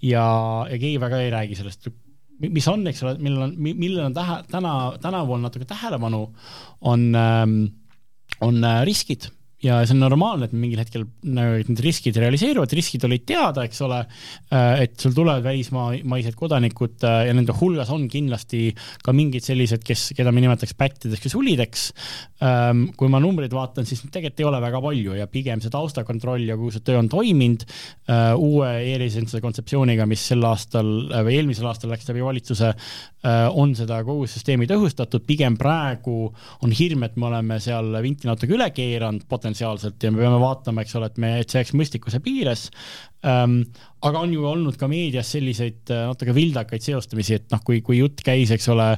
[0.00, 0.26] ja,
[0.70, 1.90] ja keegi väga ei räägi sellest
[2.36, 6.26] mis on, eks ole, millel on, millel on tähe, täna, tänavu on natuke tähelepanu,
[6.84, 7.54] on, ähm,
[8.44, 9.30] on äh, riskid
[9.64, 13.80] ja see on normaalne, et mingil hetkel nagu need riskid realiseeruvad, riskid olid teada, eks
[13.86, 14.02] ole,
[14.52, 18.68] äh, et sul tulevad välismaised kodanikud äh, ja nende hulgas on kindlasti
[19.04, 21.86] ka mingid sellised, kes, keda me nimetaks pättideks ja sulideks.
[22.44, 26.44] Ähm, kui ma numbreid vaatan, siis tegelikult ei ole väga palju ja pigem see taustakontroll
[26.44, 31.70] ja kogu see töö on toiminud äh, uue e-residentsuse kontseptsiooniga, mis sel aastal või eelmisel
[31.70, 32.74] aastal läks läbi valitsuse,
[33.26, 36.28] on seda kogu süsteemi tõhustatud, pigem praegu
[36.62, 40.82] on hirm, et me oleme seal vinti natuke üle keeranud potentsiaalselt ja me peame vaatama,
[40.82, 42.66] eks ole, et me, et see jääks mõistlikkuse piires
[43.26, 43.62] ähm,.
[44.06, 48.00] aga on ju olnud ka meedias selliseid äh, natuke vildakaid seostamisi, et noh, kui, kui
[48.00, 48.90] jutt käis, eks ole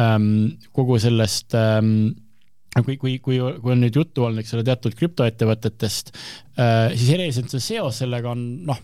[0.00, 2.12] ähm,, kogu sellest ähm,
[2.84, 7.62] kui, kui, kui, kui on nüüd juttu olnud, eks ole, teatud krüptoettevõtetest äh,, siis erisensuse
[7.74, 8.80] seos sellega on noh,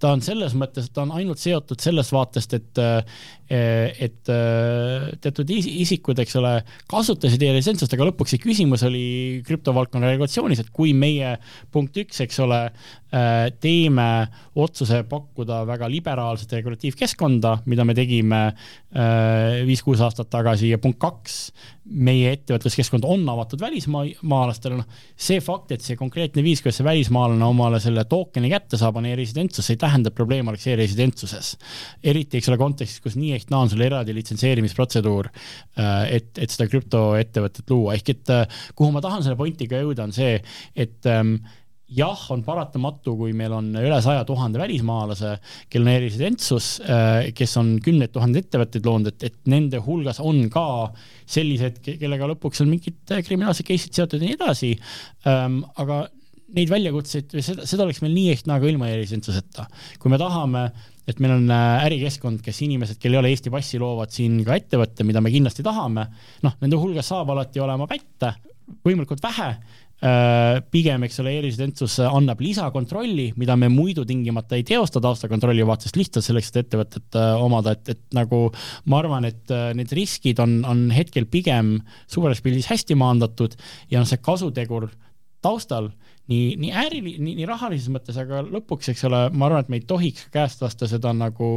[0.00, 2.82] ta on selles mõttes, ta on ainult seotud sellest vaatest, et
[3.48, 4.28] et
[5.24, 6.50] teatud isikud, eks ole,
[6.90, 9.04] kasutasid e-residensust, aga lõpuks see küsimus oli
[9.46, 11.30] krüptovaldkonna regulatsioonis, et kui meie
[11.72, 12.58] punkt üks, eks ole,
[13.64, 14.08] teeme
[14.52, 18.42] otsuse pakkuda väga liberaalset regulatiivkeskkonda, mida me tegime
[19.64, 21.40] viis-kuus aastat tagasi ja punkt kaks,
[21.88, 27.48] meie ettevõtluskeskkond on avatud välismaalastele, noh, see fakt, et see konkreetne viis, kuidas see välismaalane
[27.48, 31.54] omale selle token'i kätte saab, on e-residentsus, see ei tähenda, et probleem oleks e-residentsuses.
[32.02, 35.30] eriti, eks ole, kontekstis, kus nii ehk naa on sul eraldi litsenseerimisprotseduur,
[35.78, 40.08] äh, et, et seda krüptoettevõtet luua, ehk et äh, kuhu ma tahan selle pointiga jõuda,
[40.08, 40.36] on see,
[40.78, 41.38] et ähm,
[41.88, 45.34] jah, on paratamatu, kui meil on üle saja tuhande välismaalase,
[45.72, 50.44] kellel on e-residentsus, äh, kes on kümneid tuhandeid ettevõtteid loonud, et, et nende hulgas on
[50.52, 50.66] ka
[51.28, 54.74] sellised, kellega lõpuks on mingid kriminaalsed case'id seotud ja nii edasi.
[55.28, 56.06] Ähm, aga
[56.56, 59.66] neid väljakutseid, seda, seda oleks meil nii ehk naa ka ilma e-residentsuseta.
[60.00, 60.68] kui me tahame,
[61.08, 64.56] et meil on äh, ärikeskkond, kes inimesed, kel ei ole Eesti passi, loovad siin ka
[64.56, 66.08] ettevõtte, mida me kindlasti tahame,
[66.46, 68.34] noh, nende hulgas saab alati olema pätte,
[68.84, 69.52] võimalikult vähe
[69.98, 75.98] Äh, pigem, eks ole, e-residentsus annab lisakontrolli, mida me muidu tingimata ei teosta taustakontrolli vaatest
[75.98, 78.44] lihtsalt selleks, et ettevõtet äh, omada, et, et nagu
[78.86, 83.58] ma arvan, et äh, need riskid on, on hetkel pigem suures pildis hästi maandatud
[83.90, 84.86] ja noh, see kasutegur
[85.44, 85.92] taustal
[86.28, 89.78] nii, nii äri, nii, nii rahalises mõttes, aga lõpuks, eks ole, ma arvan, et me
[89.80, 91.50] ei tohiks käest lasta seda nagu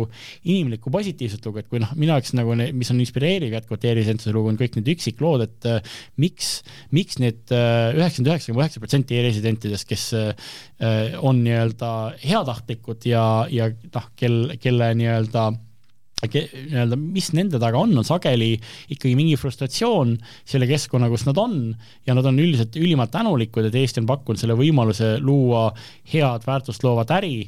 [0.46, 4.52] inimlikku positiivset lugu, et kui noh, minu jaoks nagu, mis on inspireeriv jätkuvalt e-residentuse lugu,
[4.52, 6.54] on kõik need üksiklood, et äh, miks,
[6.96, 10.54] miks need äh, üheksakümmend üheksa koma üheksa protsenti e-residentidest, kes äh,
[11.20, 11.92] on nii-öelda
[12.24, 15.60] heatahtlikud ja, ja noh, kel, kelle nii-öelda äh,
[16.28, 18.54] nii-öelda, mis nende taga on, on sageli
[18.94, 20.16] ikkagi mingi frustratsioon
[20.46, 21.58] selle keskkonna, kus nad on.
[22.08, 25.70] Ja nad on üldiselt ülimalt tänulikud, et Eesti on pakkunud selle võimaluse luua
[26.14, 27.48] head väärtust loovat äri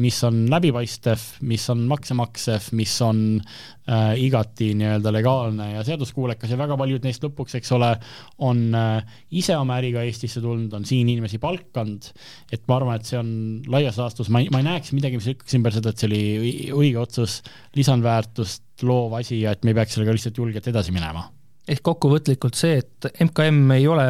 [0.00, 6.50] mis on läbipaistev, mis on makse maksev, mis on äh, igati nii-öelda legaalne ja seaduskuulekas
[6.50, 7.92] ja väga paljud neist lõpuks, eks ole,
[8.42, 12.10] on äh, ise oma äriga Eestisse tulnud, on siin inimesi palkanud,
[12.52, 13.30] et ma arvan, et see on
[13.70, 16.24] laias laastus, ma ei, ma ei näeks midagi, mis lükkaks ümber seda, et see oli
[16.74, 17.40] õige otsus,
[17.78, 21.28] lisandväärtust loov asi ja et me ei peaks sellega lihtsalt julgelt edasi minema
[21.68, 24.06] ehk kokkuvõtlikult see, et MKM ei ole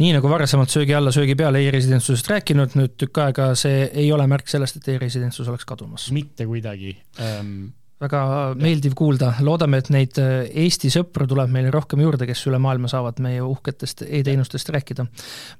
[0.00, 4.28] nii nagu varasemalt söögi alla, söögi peale e-residentsusest rääkinud, nüüd tükk aega see ei ole
[4.30, 6.10] märk sellest, et e-residentsus oleks kadumas.
[6.14, 7.68] mitte kuidagi ähm,
[8.02, 8.22] väga
[8.60, 12.90] meeldiv kuulda, loodame, et neid äh, Eesti sõpru tuleb meile rohkem juurde, kes üle maailma
[12.92, 15.06] saavad meie uhketest e-teenustest rääkida.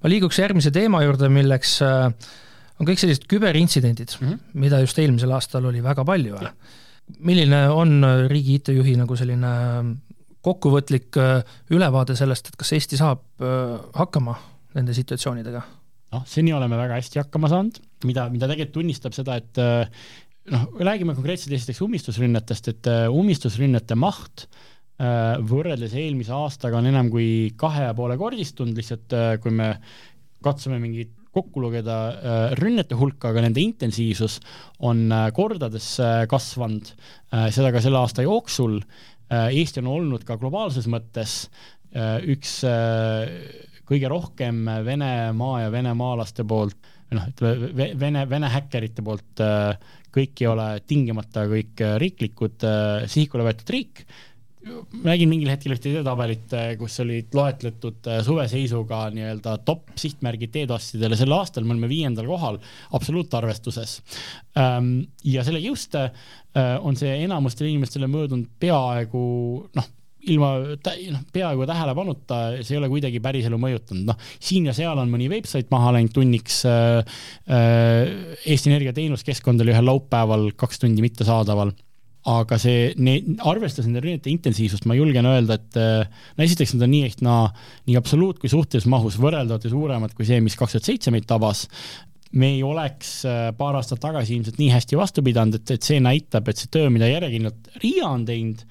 [0.02, 2.10] ma liiguks järgmise teema juurde, milleks äh,
[2.76, 4.58] on kõik sellised küberintsidendid mm, -hmm.
[4.62, 6.36] mida just eelmisel aastal oli väga palju.
[7.18, 9.50] milline on riigi IT-juhi nagu selline
[10.46, 11.40] kokkuvõtlik äh,
[11.74, 14.36] ülevaade sellest, et kas Eesti saab äh, hakkama
[14.76, 15.64] nende situatsioonidega?
[16.14, 20.06] noh, seni oleme väga hästi hakkama saanud, mida, mida tegelikult tunnistab seda, et äh,
[20.54, 24.48] noh, räägime konkreetselt esiteks ummistusrünnetest, et ummistusrünnete maht
[24.96, 29.66] võrreldes eelmise aastaga on enam kui kahe ja poole kordistunud, lihtsalt kui me
[30.40, 31.98] katsume mingit kokku lugeda
[32.56, 34.38] rünnete hulka, aga nende intensiivsus
[34.88, 35.90] on kordades
[36.32, 36.94] kasvanud,
[37.52, 38.78] seda ka selle aasta jooksul
[39.30, 41.38] Eesti on olnud ka globaalses mõttes
[41.96, 43.26] äh, üks äh,
[43.86, 46.78] kõige rohkem Venemaa ja venemaalaste poolt,
[47.14, 49.42] noh, ütleme Vene, Vene häkkerite poolt,
[50.14, 52.66] kõik ei ole tingimata kõik riiklikud,
[53.06, 54.02] sihikule võetud riik,
[55.06, 56.50] nägin mingil hetkel ühte edetabelit,
[56.80, 62.58] kus olid loetletud suveseisuga nii-öelda top sihtmärgid teedoastidele sel aastal, me oleme viiendal kohal
[62.98, 64.00] absoluutarvestuses.
[64.58, 66.10] Ähm, ja selle Äh,
[66.56, 69.22] on see enamustele inimestele möödunud peaaegu
[69.76, 69.88] noh,
[70.32, 75.10] ilma noh, peaaegu tähelepanuta, see ei ole kuidagi päriselu mõjutanud, noh, siin ja seal on
[75.12, 77.18] mõni veebsait maha läinud tunniks äh,.
[77.46, 78.14] Äh,
[78.46, 81.72] Eesti Energia teenuskeskkond oli ühel laupäeval kaks tundi mittesaadaval
[82.26, 82.90] aga see,
[83.46, 87.22] arvestades nende rünnete intensiivsust, ma julgen öelda, et äh, no esiteks nad on nii ehk
[87.22, 87.44] naa
[87.86, 91.28] nii absoluut kui suhtelises mahus võrreldavad ja suuremad kui see, mis kaks tuhat seitse meid
[91.30, 91.66] tabas
[92.32, 96.00] me ei oleks äh, paar aastat tagasi ilmselt nii hästi vastu pidanud, et, et see
[96.02, 98.64] näitab, et see töö, mida järjekindlalt RIA on teinud,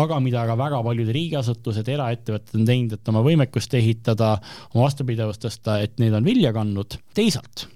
[0.00, 4.36] aga mida ka väga paljud riigiasutused, eraettevõtted on teinud, et oma võimekust ehitada,
[4.74, 7.00] oma vastupidavust tõsta, et need on vilja kandnud.
[7.16, 7.66] teisalt,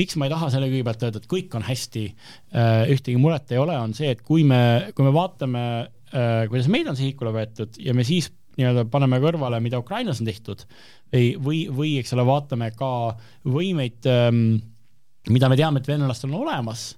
[0.00, 2.06] miks ma ei taha selle kõigepealt öelda, et kõik on hästi,
[2.52, 5.66] äh, ühtegi muret ei ole, on see, et kui me, kui me vaatame,
[6.12, 10.28] äh, kuidas meid on sihikule võetud ja me siis nii-öelda paneme kõrvale, mida Ukrainas on
[10.28, 10.62] tehtud
[11.10, 12.90] või, või, või eks ole, vaatame ka
[13.50, 14.44] võimeid ähm,
[15.32, 16.92] mida me teame, et venelastel on olemas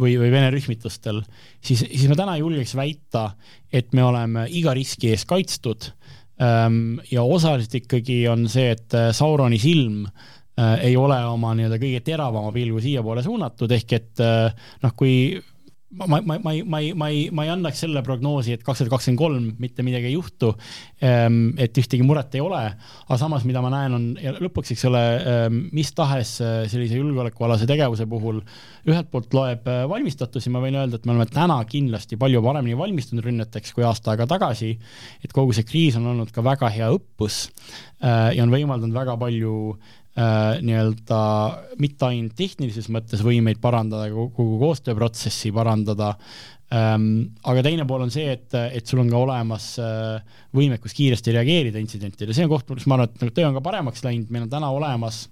[0.00, 1.22] või, või Vene rühmitustel,
[1.62, 3.28] siis, siis ma täna julgeks väita,
[3.72, 5.90] et me oleme iga riski ees kaitstud.
[6.42, 11.78] Ehm, ja osaliselt ikkagi on see, et äh, Sauroni silm äh, ei ole oma nii-öelda
[11.82, 15.14] kõige teravama pilgu siiapoole suunatud, ehk et äh, noh, kui
[15.94, 18.64] ma, ma, ma, ma ei, ma ei, ma ei, ma ei annaks selle prognoosi, et
[18.66, 20.52] kaks tuhat kakskümmend kolm mitte midagi ei juhtu,
[21.04, 22.60] ehm, et ühtegi muret ei ole,
[23.06, 26.98] aga samas, mida ma näen, on ja lõpuks, eks ole, ehm, mis tahes äh, sellise
[27.00, 28.42] julgeolekualase tegevuse puhul
[28.90, 32.78] ühelt poolt loeb äh, valmistatusi, ma võin öelda, et me oleme täna kindlasti palju paremini
[32.78, 34.74] valmistunud rünneteks kui aasta aega tagasi,
[35.24, 37.44] et kogu see kriis on olnud ka väga hea õppus
[38.02, 39.54] äh, ja on võimaldanud väga palju
[40.18, 41.20] äh, nii-öelda
[41.82, 46.14] mitte ainult tehnilises mõttes võimeid parandada, kogu koostööprotsessi parandada.
[46.74, 51.34] Ähm,, aga teine pool on see, et, et sul on ka olemas äh, võimekus kiiresti
[51.36, 54.32] reageerida intsidentidele, see on koht, kus ma arvan, et nagu töö on ka paremaks läinud,
[54.34, 55.26] meil on täna olemas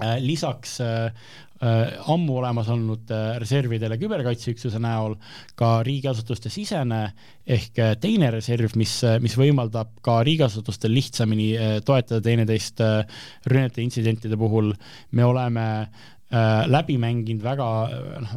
[0.00, 5.14] äh, lisaks äh, ammu olemas olnud äh, reservidele küberkaitseüksuse näol
[5.58, 7.04] ka riigiasutuste sisene
[7.46, 11.52] ehk äh, teine reserv, mis, mis võimaldab ka riigiasutustel lihtsamini
[11.86, 12.82] toetada teineteist
[13.46, 14.72] rünnete intsidentide puhul.
[15.12, 15.68] me oleme
[16.72, 17.64] läbi mänginud väga,
[18.24, 18.30] noh,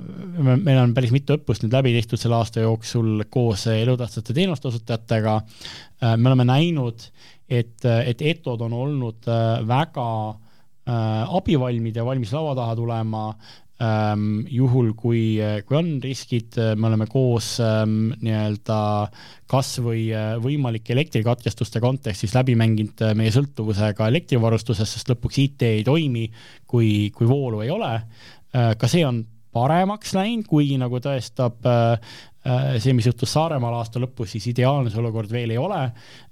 [0.60, 5.38] meil on päris mitu õppust nüüd läbi tehtud selle aasta jooksul koos elutähtsate teenuste osutajatega.
[6.18, 7.08] me oleme näinud,
[7.48, 9.32] et, et ETO-d on olnud
[9.70, 10.45] väga Äh,
[10.86, 13.22] abivalmid ja valmis laua taha tulema
[13.82, 18.80] ähm, juhul, kui, kui on riskid, me oleme koos ähm, nii-öelda
[19.52, 25.42] kas või äh, võimalike elektrikatkestuste kontekstis läbi mänginud äh, meie sõltuvuse ka elektrivarustusest, sest lõpuks
[25.44, 26.28] IT ei toimi,
[26.68, 28.74] kui, kui voolu ei ole äh,.
[28.80, 29.24] ka see on
[29.56, 32.16] paremaks läinud, kuigi nagu tõestab äh,
[32.80, 35.82] see, mis juhtus Saaremaal aasta lõpus, siis ideaalne see olukord veel ei ole.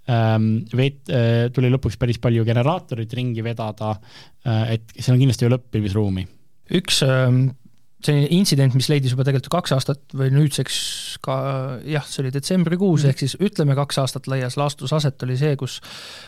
[0.04, 5.60] Veet- äh,, tuli lõpuks päris palju generaatorit ringi vedada äh,, et seal on kindlasti veel
[5.60, 6.26] õppimisruumi.
[6.80, 7.30] üks äh,
[8.04, 10.78] selline intsident, mis leidis juba tegelikult kaks aastat või nüüdseks
[11.24, 11.36] ka
[11.88, 15.56] jah, see oli detsembrikuus mm, ehk siis ütleme kaks aastat laias laastus aset oli see,
[15.60, 15.80] kus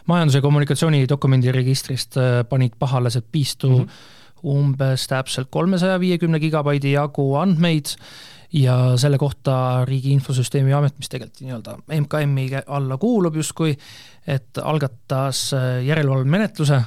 [0.10, 4.48] majandus- ja kommunikatsioonidokumendi registrist äh, panid pahalased piistu mm -hmm.
[4.56, 7.96] umbes täpselt kolmesaja viiekümne gigabaidi jagu andmeid
[8.56, 13.76] ja selle kohta Riigi Infosüsteemi Amet, mis tegelikult nii-öelda MKM-i alla kuulub justkui,
[14.28, 16.82] et algatas äh, järelevalvemenetluse,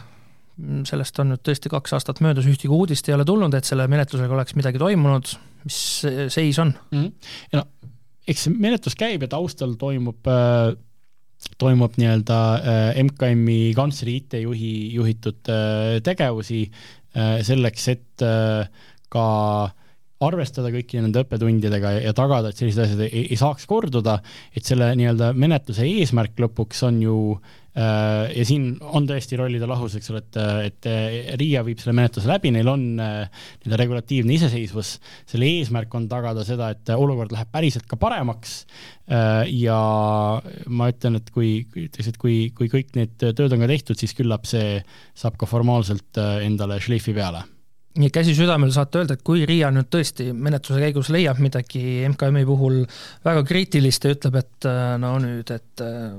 [0.88, 4.34] sellest on nüüd tõesti kaks aastat möödas, ühtegi uudist ei ole tulnud, et selle menetlusega
[4.34, 5.30] oleks midagi toimunud,
[5.68, 5.78] mis
[6.34, 6.98] seis on mm?
[6.98, 7.32] -hmm.
[7.52, 7.92] ja no
[8.28, 10.76] eks see menetlus käib ja taustal toimub äh
[11.58, 18.26] toimub nii-öelda äh, MKM-i kantsleri IT-juhi juhitud äh, tegevusi äh, selleks, et
[19.08, 19.26] ka
[20.24, 24.18] arvestada kõiki nende õppetundidega ja tagada, et sellised asjad ei, ei saaks korduda,
[24.56, 29.94] et selle nii-öelda menetluse eesmärk lõpuks on ju äh, ja siin on tõesti rollide lahus,
[29.94, 30.88] eks ole, et, et
[31.38, 34.96] RIA viib selle menetluse läbi, neil on äh, nii-öelda regulatiivne iseseisvus,
[35.30, 38.56] selle eesmärk on tagada seda, et olukord läheb päriselt ka paremaks
[39.06, 39.78] äh, ja
[40.66, 44.18] ma ütlen, et kui, ütleks, et kui, kui kõik need tööd on ka tehtud, siis
[44.18, 44.80] küllap see
[45.14, 47.44] saab ka formaalselt endale šleifi peale
[47.98, 51.82] nii käsi südamel saate öelda, et kui RIA nüüd tõesti menetluse käigus leiab midagi
[52.12, 52.82] MKM-i puhul
[53.26, 56.12] väga kriitilist ja ütleb, et äh, no nüüd, et äh,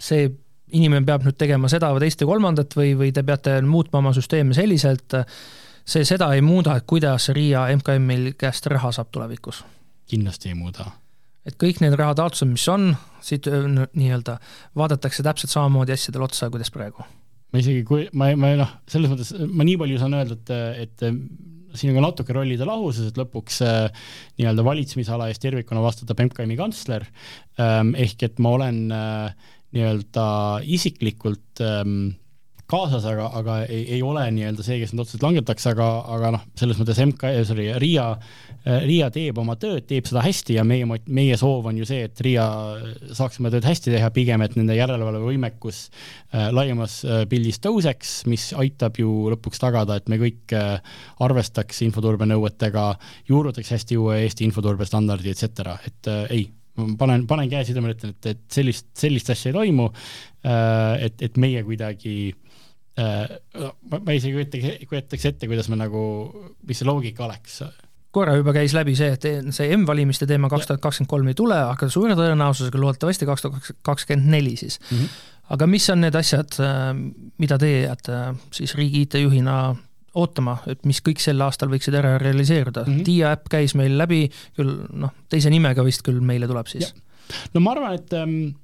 [0.00, 0.28] see
[0.76, 4.12] inimene peab nüüd tegema seda või teist ja kolmandat või, või te peate muutma oma
[4.16, 5.16] süsteemi selliselt,
[5.88, 9.64] see seda ei muuda, et kuidas RIA MKM-il käest raha saab tulevikus?
[10.08, 10.86] kindlasti ei muuda.
[11.44, 12.90] et kõik need rahataotlused, mis on,
[13.24, 14.38] siit äh, nii-öelda
[14.76, 17.04] vaadatakse täpselt samamoodi asjadele otsa, kuidas praegu
[17.52, 21.06] ma isegi, kui ma, ma noh, selles mõttes ma nii palju saan öelda, et, et
[21.76, 24.06] siin on ka natuke rollide lahusus, et lõpuks äh,
[24.40, 27.06] nii-öelda valitsemisala eest tervikuna vastutab MKM-i kantsler.
[27.60, 30.28] Ähm,, ehk et ma olen äh, nii-öelda
[30.76, 32.16] isiklikult ähm,
[32.68, 36.46] kaasas, aga, aga ei, ei ole nii-öelda see, kes need otsused langetaks, aga, aga noh,
[36.58, 38.10] selles mõttes MK, sorry, Riia,
[38.64, 42.20] Riia teeb oma tööd, teeb seda hästi ja meie, meie soov on ju see, et
[42.24, 42.44] Riia
[43.16, 48.50] saaks oma tööd hästi teha, pigem et nende järelevalvevõimekus äh, laiemas äh, pildis tõuseks, mis
[48.58, 50.82] aitab ju lõpuks tagada, et me kõik äh,
[51.24, 52.88] arvestaks infoturbenõuetega,
[53.30, 56.48] juurutaks hästi uue Eesti infoturbestandardi, et cetera, et äh, ei
[56.98, 59.88] panen, panen käe südamele, ütlen, et, et sellist, sellist asja ei toimu,
[60.44, 62.44] äh, et, et meie kuidagi äh,
[62.98, 63.28] Äh,
[63.90, 66.00] ma, ma isegi kujutaks, kujutaks ette, kuidas me nagu,
[66.66, 67.60] mis see loogika oleks
[68.18, 71.58] korra juba käis läbi see, et see M-valimiste teema kaks tuhat kakskümmend kolm ei tule,
[71.72, 74.96] aga suure tõenäosusega loodetavasti kaks tuhat kakskümmend neli siis mm.
[74.98, 75.18] -hmm.
[75.56, 76.92] aga mis on need asjad, äh,
[77.38, 79.58] mida teie jääte äh, siis riigi IT-juhina
[80.18, 83.04] ootama, et mis kõik sel aastal võiksid ära realiseeruda mm -hmm.?
[83.06, 86.94] Dia äpp käis meil läbi, küll noh, teise nimega vist küll meile tuleb siis.
[87.54, 88.56] no ma arvan, et ähm,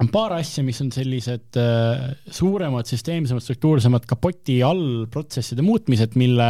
[0.00, 6.48] on paar asja, mis on sellised äh, suuremad, süsteemsemad, struktuursemad kapoti all protsesside muutmised, mille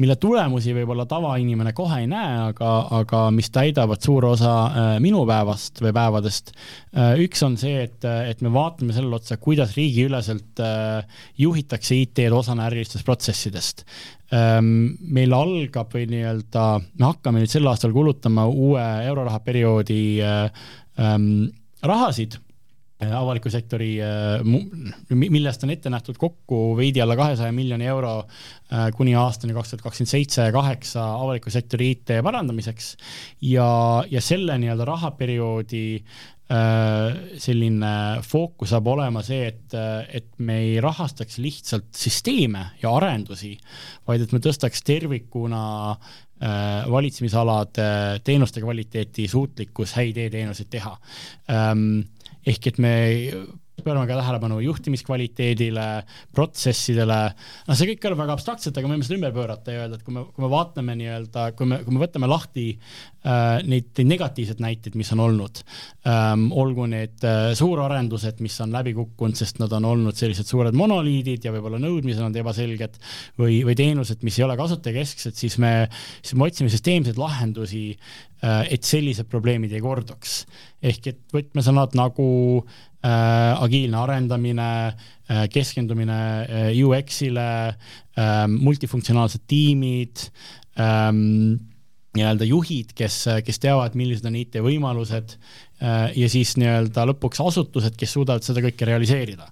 [0.00, 5.22] mille tulemusi võib-olla tavainimene kohe ei näe, aga, aga mis täidavad suure osa äh, minu
[5.28, 7.14] päevast või päevadest äh,.
[7.24, 12.68] üks on see, et, et me vaatame sellele otsa, kuidas riigiüleselt äh, juhitakse IT-d osana
[12.70, 13.84] ärilistest protsessidest
[14.34, 14.96] ähm,.
[15.00, 16.64] meil algab või nii-öelda,
[16.98, 20.66] me hakkame nüüd sel aastal kulutama uue euroraha perioodi äh,
[20.98, 21.46] ähm,
[21.84, 22.40] rahasid
[23.02, 24.42] avaliku sektori, äh,
[25.14, 29.82] millest on ette nähtud kokku veidi alla kahesaja miljoni euro äh, kuni aastani kaks tuhat
[29.88, 32.94] kakskümmend seitse kaheksa avaliku sektori IT parandamiseks.
[33.50, 33.66] Ja,
[34.10, 35.88] ja selle nii-öelda rahaperioodi
[37.40, 37.90] selline
[38.20, 39.74] fookus saab olema see, et,
[40.12, 43.54] et me ei rahastaks lihtsalt süsteeme ja arendusi,
[44.04, 45.62] vaid et me tõstaks tervikuna
[46.92, 47.88] valitsemisalade
[48.28, 50.92] teenuste kvaliteeti, suutlikkus häid e-teenuseid teha
[52.46, 52.94] ehk et me
[53.84, 55.86] pöörame ka tähelepanu juhtimiskvaliteedile,
[56.34, 57.18] protsessidele,
[57.68, 60.06] noh, see kõik kõlab väga abstraktselt, aga me võime seda ümber pöörata ja öelda, et
[60.06, 62.66] kui me, kui me vaatame nii-öelda, kui me, kui me võtame lahti
[63.24, 65.62] neid, neid negatiivseid näiteid, mis on olnud
[66.08, 70.76] ähm,, olgu need äh, suurarendused, mis on läbi kukkunud, sest nad on olnud sellised suured
[70.76, 72.98] monoliidid ja võib-olla nõudmised on ebaselged,
[73.40, 75.74] või, või teenused, mis ei ole kasutajakesksed, siis me,
[76.20, 80.42] siis me otsime süsteemseid lahendusi äh,, et sellised probleemid ei korduks.
[80.84, 82.26] ehk et võtmesõnad nagu
[83.04, 84.96] Äh, agiilne arendamine,
[85.28, 86.14] äh, keskendumine
[86.48, 87.76] äh, UX-ile,
[88.16, 90.30] ähm, multifunktsionaalsed tiimid,
[90.80, 91.58] ähm,
[92.14, 95.36] nii-öelda juhid, kes, kes teavad, millised on IT-võimalused
[95.80, 99.50] ja siis nii-öelda lõpuks asutused, kes suudavad seda kõike realiseerida.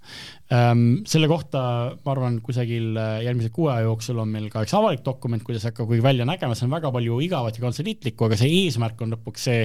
[0.53, 1.61] Ehm, selle kohta
[2.05, 5.65] ma arvan, kusagil äh, järgmise kuu aja jooksul on meil ka üks avalik dokument, kuidas
[5.65, 9.15] hakkab kuigi välja nägema, see on väga palju igavat ja kantseliitlikku, aga see eesmärk on
[9.15, 9.63] lõpuks see,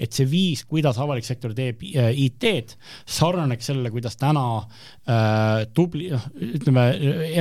[0.00, 2.78] et see viis, kuidas avalik sektor teeb äh, IT-d,
[3.18, 6.86] sarnaneks sellele, kuidas täna äh, tubli, noh, ütleme,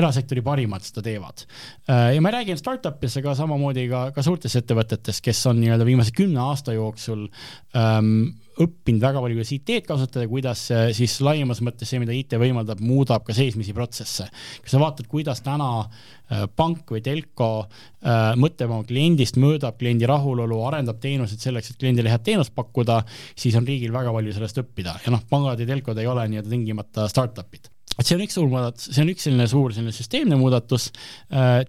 [0.02, 2.18] erasektori parimad seda teevad äh,.
[2.18, 6.44] ja ma räägin startup'is, aga samamoodi ka, ka suurtes ettevõtetes, kes on nii-öelda viimase kümne
[6.50, 7.30] aasta jooksul
[7.78, 12.36] ähm, õppinud väga palju, kuidas IT-d kasutada, kuidas äh, siis laiemas mõttes see, mida IT
[12.42, 14.28] võimaldab, muudab ka seesmisi protsesse.
[14.60, 20.10] kui sa vaatad, kuidas täna äh, pank või telko äh, mõtleb oma kliendist, mõõdab kliendi
[20.10, 23.02] rahulolu, arendab teenuseid selleks, et kliendile head teenust pakkuda,
[23.40, 25.00] siis on riigil väga palju sellest õppida.
[25.06, 27.72] Ja noh, pangad ja telkod ei ole nii-öelda tingimata startup'id.
[28.00, 30.86] Et see on üks suur muudatus, see on üks selline suur selline süsteemne muudatus,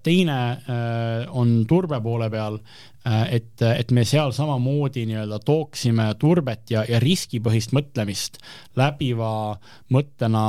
[0.06, 0.36] teine
[1.34, 2.60] on turbe poole peal,
[3.06, 8.36] et, et me seal samamoodi nii-öelda tooksime turbet ja, ja riskipõhist mõtlemist
[8.76, 9.56] läbiva
[9.94, 10.42] mõttena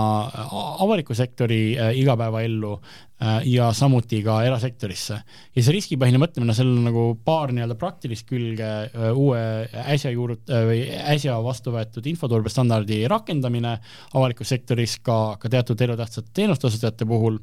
[0.83, 5.21] avaliku sektori äh, igapäevaellu äh, ja samuti ka erasektorisse.
[5.55, 8.71] ja see riskipõhine mõtlemine, seal on nagu paar nii-öelda praktilist külge,
[9.15, 9.43] uue
[9.85, 10.83] äsja juurut- või
[11.15, 13.77] äsja vastu võetud infoturbestandardi rakendamine
[14.13, 17.39] avalikus sektoris ka, ka teatud elutähtsate teenuste osutajate puhul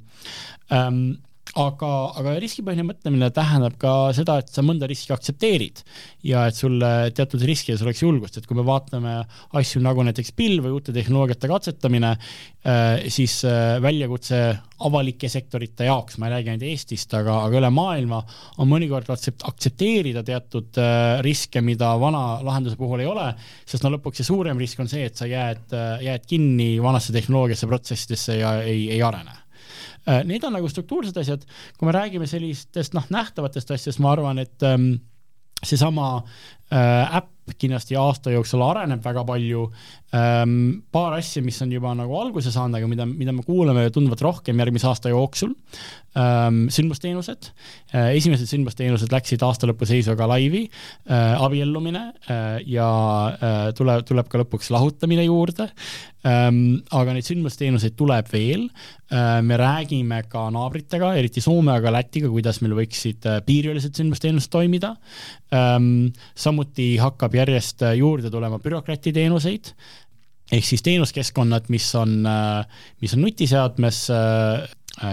[0.69, 1.17] ähm,
[1.57, 5.81] aga, aga riskipõhine mõtlemine tähendab ka seda, et sa mõnda riski aktsepteerid
[6.29, 9.15] ja et sulle teatud riskides oleks julgust, et kui me vaatame
[9.57, 12.13] asju nagu näiteks pilv või uute tehnoloogiate katsetamine,
[12.69, 14.43] äh, siis äh, väljakutse
[14.85, 18.21] avalike sektorite jaoks, ma ei räägi ainult Eestist, aga, aga üle maailma,
[18.61, 23.33] on mõnikord aktsepteerida teatud äh, riske, mida vana lahenduse puhul ei ole,
[23.67, 25.75] sest no lõpuks see suurem risk on see, et sa jääd,
[26.05, 29.48] jääd kinni vanasse tehnoloogiasse, protsessidesse ja ei, ei arene
[30.29, 31.45] need on nagu struktuursed asjad,
[31.79, 34.95] kui me räägime sellistest noh, nähtavatest asjadest, ma arvan, et ähm,
[35.65, 36.23] seesama
[36.73, 39.63] äh, äpp kindlasti aasta jooksul areneb väga palju
[40.13, 40.83] ähm,.
[40.93, 44.61] paar asja, mis on juba nagu alguse saanud, aga mida, mida me kuuleme tunduvalt rohkem
[44.61, 45.55] järgmise aasta jooksul
[46.13, 46.67] ähm,.
[46.75, 52.91] sündmusteenused äh,, esimesed sündmusteenused läksid aastalõpu seisuga laivi äh,, abiellumine äh, ja
[53.33, 55.71] äh, tuleb, tuleb ka lõpuks lahutamine juurde
[56.29, 58.98] aga neid sündmusteenuseid tuleb veel äh,.
[59.09, 64.95] Me räägime ka naabritega, eriti Soome, aga Lätiga, kuidas meil võiksid äh, piiriülised sündmusteenused toimida
[65.55, 66.11] ähm,.
[66.37, 69.73] samuti hakkab järjest äh, juurde tulema bürokraatiteenuseid,
[70.53, 74.69] ehk siis teenuskeskkonnad, mis on, äh, mis on nutiseadmes äh,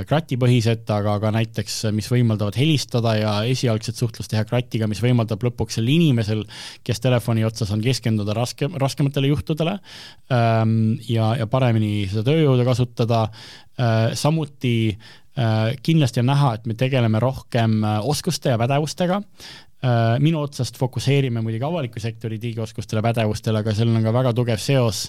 [0.09, 5.79] kratipõhised, aga ka näiteks, mis võimaldavad helistada ja esialgset suhtlust teha kratiga, mis võimaldab lõpuks
[5.79, 6.45] sel inimesel,
[6.85, 9.77] kes telefoni otsas on, keskenduda raske, raskematele juhtudele
[10.33, 13.27] ähm, ja, ja paremini seda tööjõudu kasutada.
[14.15, 14.97] samuti
[15.83, 19.74] kindlasti on näha, et me tegeleme rohkem oskuste ja pädevustega Äh,
[20.21, 25.05] minu otsast fokusseerime muidugi avaliku sektori digioskustele, pädevustele, aga sellel on ka väga tugev seos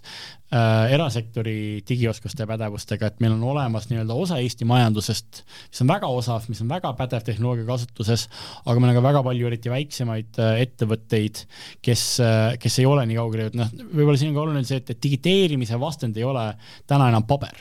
[0.53, 5.91] äh, erasektori digioskuste ja pädevustega, et meil on olemas nii-öelda osa Eesti majandusest, mis on
[5.91, 8.27] väga osav, mis on väga pädev tehnoloogia kasutuses,
[8.65, 11.45] aga meil on ka väga palju eriti väiksemaid äh, ettevõtteid,
[11.85, 14.83] kes äh,, kes ei ole nii kaugele jõudnud, noh, võib-olla siin on ka oluline see,
[14.83, 16.51] et, et digiteerimise vastand ei ole
[16.91, 17.57] täna enam paber.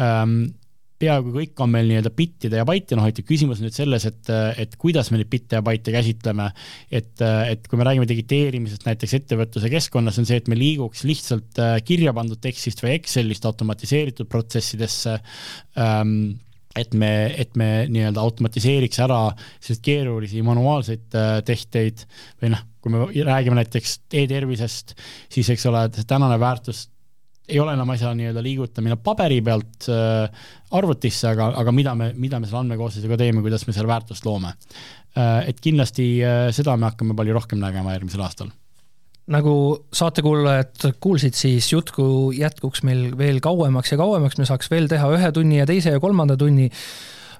[0.00, 0.52] Ähm,
[1.02, 4.30] peaaegu kõik on meil nii-öelda bittide ja baitide nohitud, küsimus on nüüd selles, et,
[4.62, 6.48] et kuidas me neid bitte ja baite käsitleme,
[6.90, 11.60] et, et kui me räägime digiteerimisest näiteks ettevõtluse keskkonnas, on see, et me liiguks lihtsalt
[11.62, 15.18] äh, kirja pandud tekstist või Excelist automatiseeritud protsessidesse
[15.80, 16.16] ähm,,
[16.78, 22.06] et me, et me nii-öelda automatiseeriks ära selliseid keerulisi manuaalseid äh, tehteid
[22.40, 24.96] või noh, kui me räägime näiteks e-tervisest,
[25.32, 26.86] siis eks ole, tänane väärtus
[27.48, 32.40] ei ole enam asja nii-öelda liigutamine paberi pealt äh, arvutisse, aga, aga mida me, mida
[32.40, 35.48] me selle andmekooslusega teeme, kuidas me seal väärtust loome äh,.
[35.50, 38.52] et kindlasti äh, seda me hakkame palju rohkem nägema järgmisel aastal
[39.32, 39.54] nagu
[39.94, 45.30] saatekuulajad kuulsid, siis jutku jätkuks meil veel kauemaks ja kauemaks, me saaks veel teha ühe
[45.34, 46.68] tunni ja teise ja kolmanda tunni.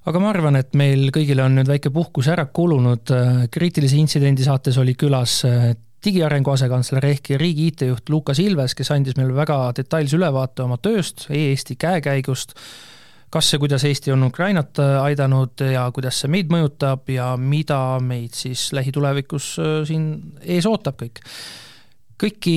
[0.06, 3.10] aga ma arvan, et meil kõigile on nüüd väike puhkus ära kulunud.
[3.50, 5.72] kriitilise intsidendi saates oli külas äh,
[6.04, 11.28] digiarengu asekantsler ehk riigi IT-juht Lukas Ilves, kes andis meile väga detailse ülevaate oma tööst
[11.30, 12.56] e, Eesti käekäigust,
[13.32, 18.36] kas ja kuidas Eesti on Ukrainat aidanud ja kuidas see meid mõjutab ja mida meid
[18.36, 19.54] siis lähitulevikus
[19.88, 20.08] siin
[20.42, 21.22] ees ootab kõik
[22.22, 22.56] kõiki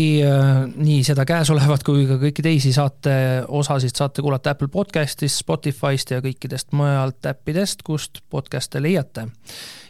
[0.75, 3.15] nii seda käesolevat kui ka kõiki teisi saate
[3.47, 9.25] osasid saate kuulata Apple podcastist, Spotify'st ja kõikidest mujalt äppidest, kust podcast'e leiate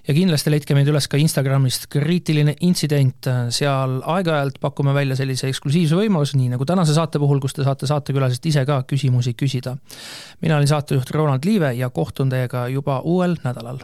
[0.06, 5.98] ja kindlasti leidke meid üles ka Instagramist kriitiline intsident, seal aeg-ajalt pakume välja sellise eksklusiivse
[6.00, 9.76] võimaluse, nii nagu tänase saate puhul, kus te saate saatekülaliselt ise ka küsimusi küsida.
[10.42, 13.84] mina olin saatejuht Ronald Liive ja kohtun teiega juba uuel nädalal.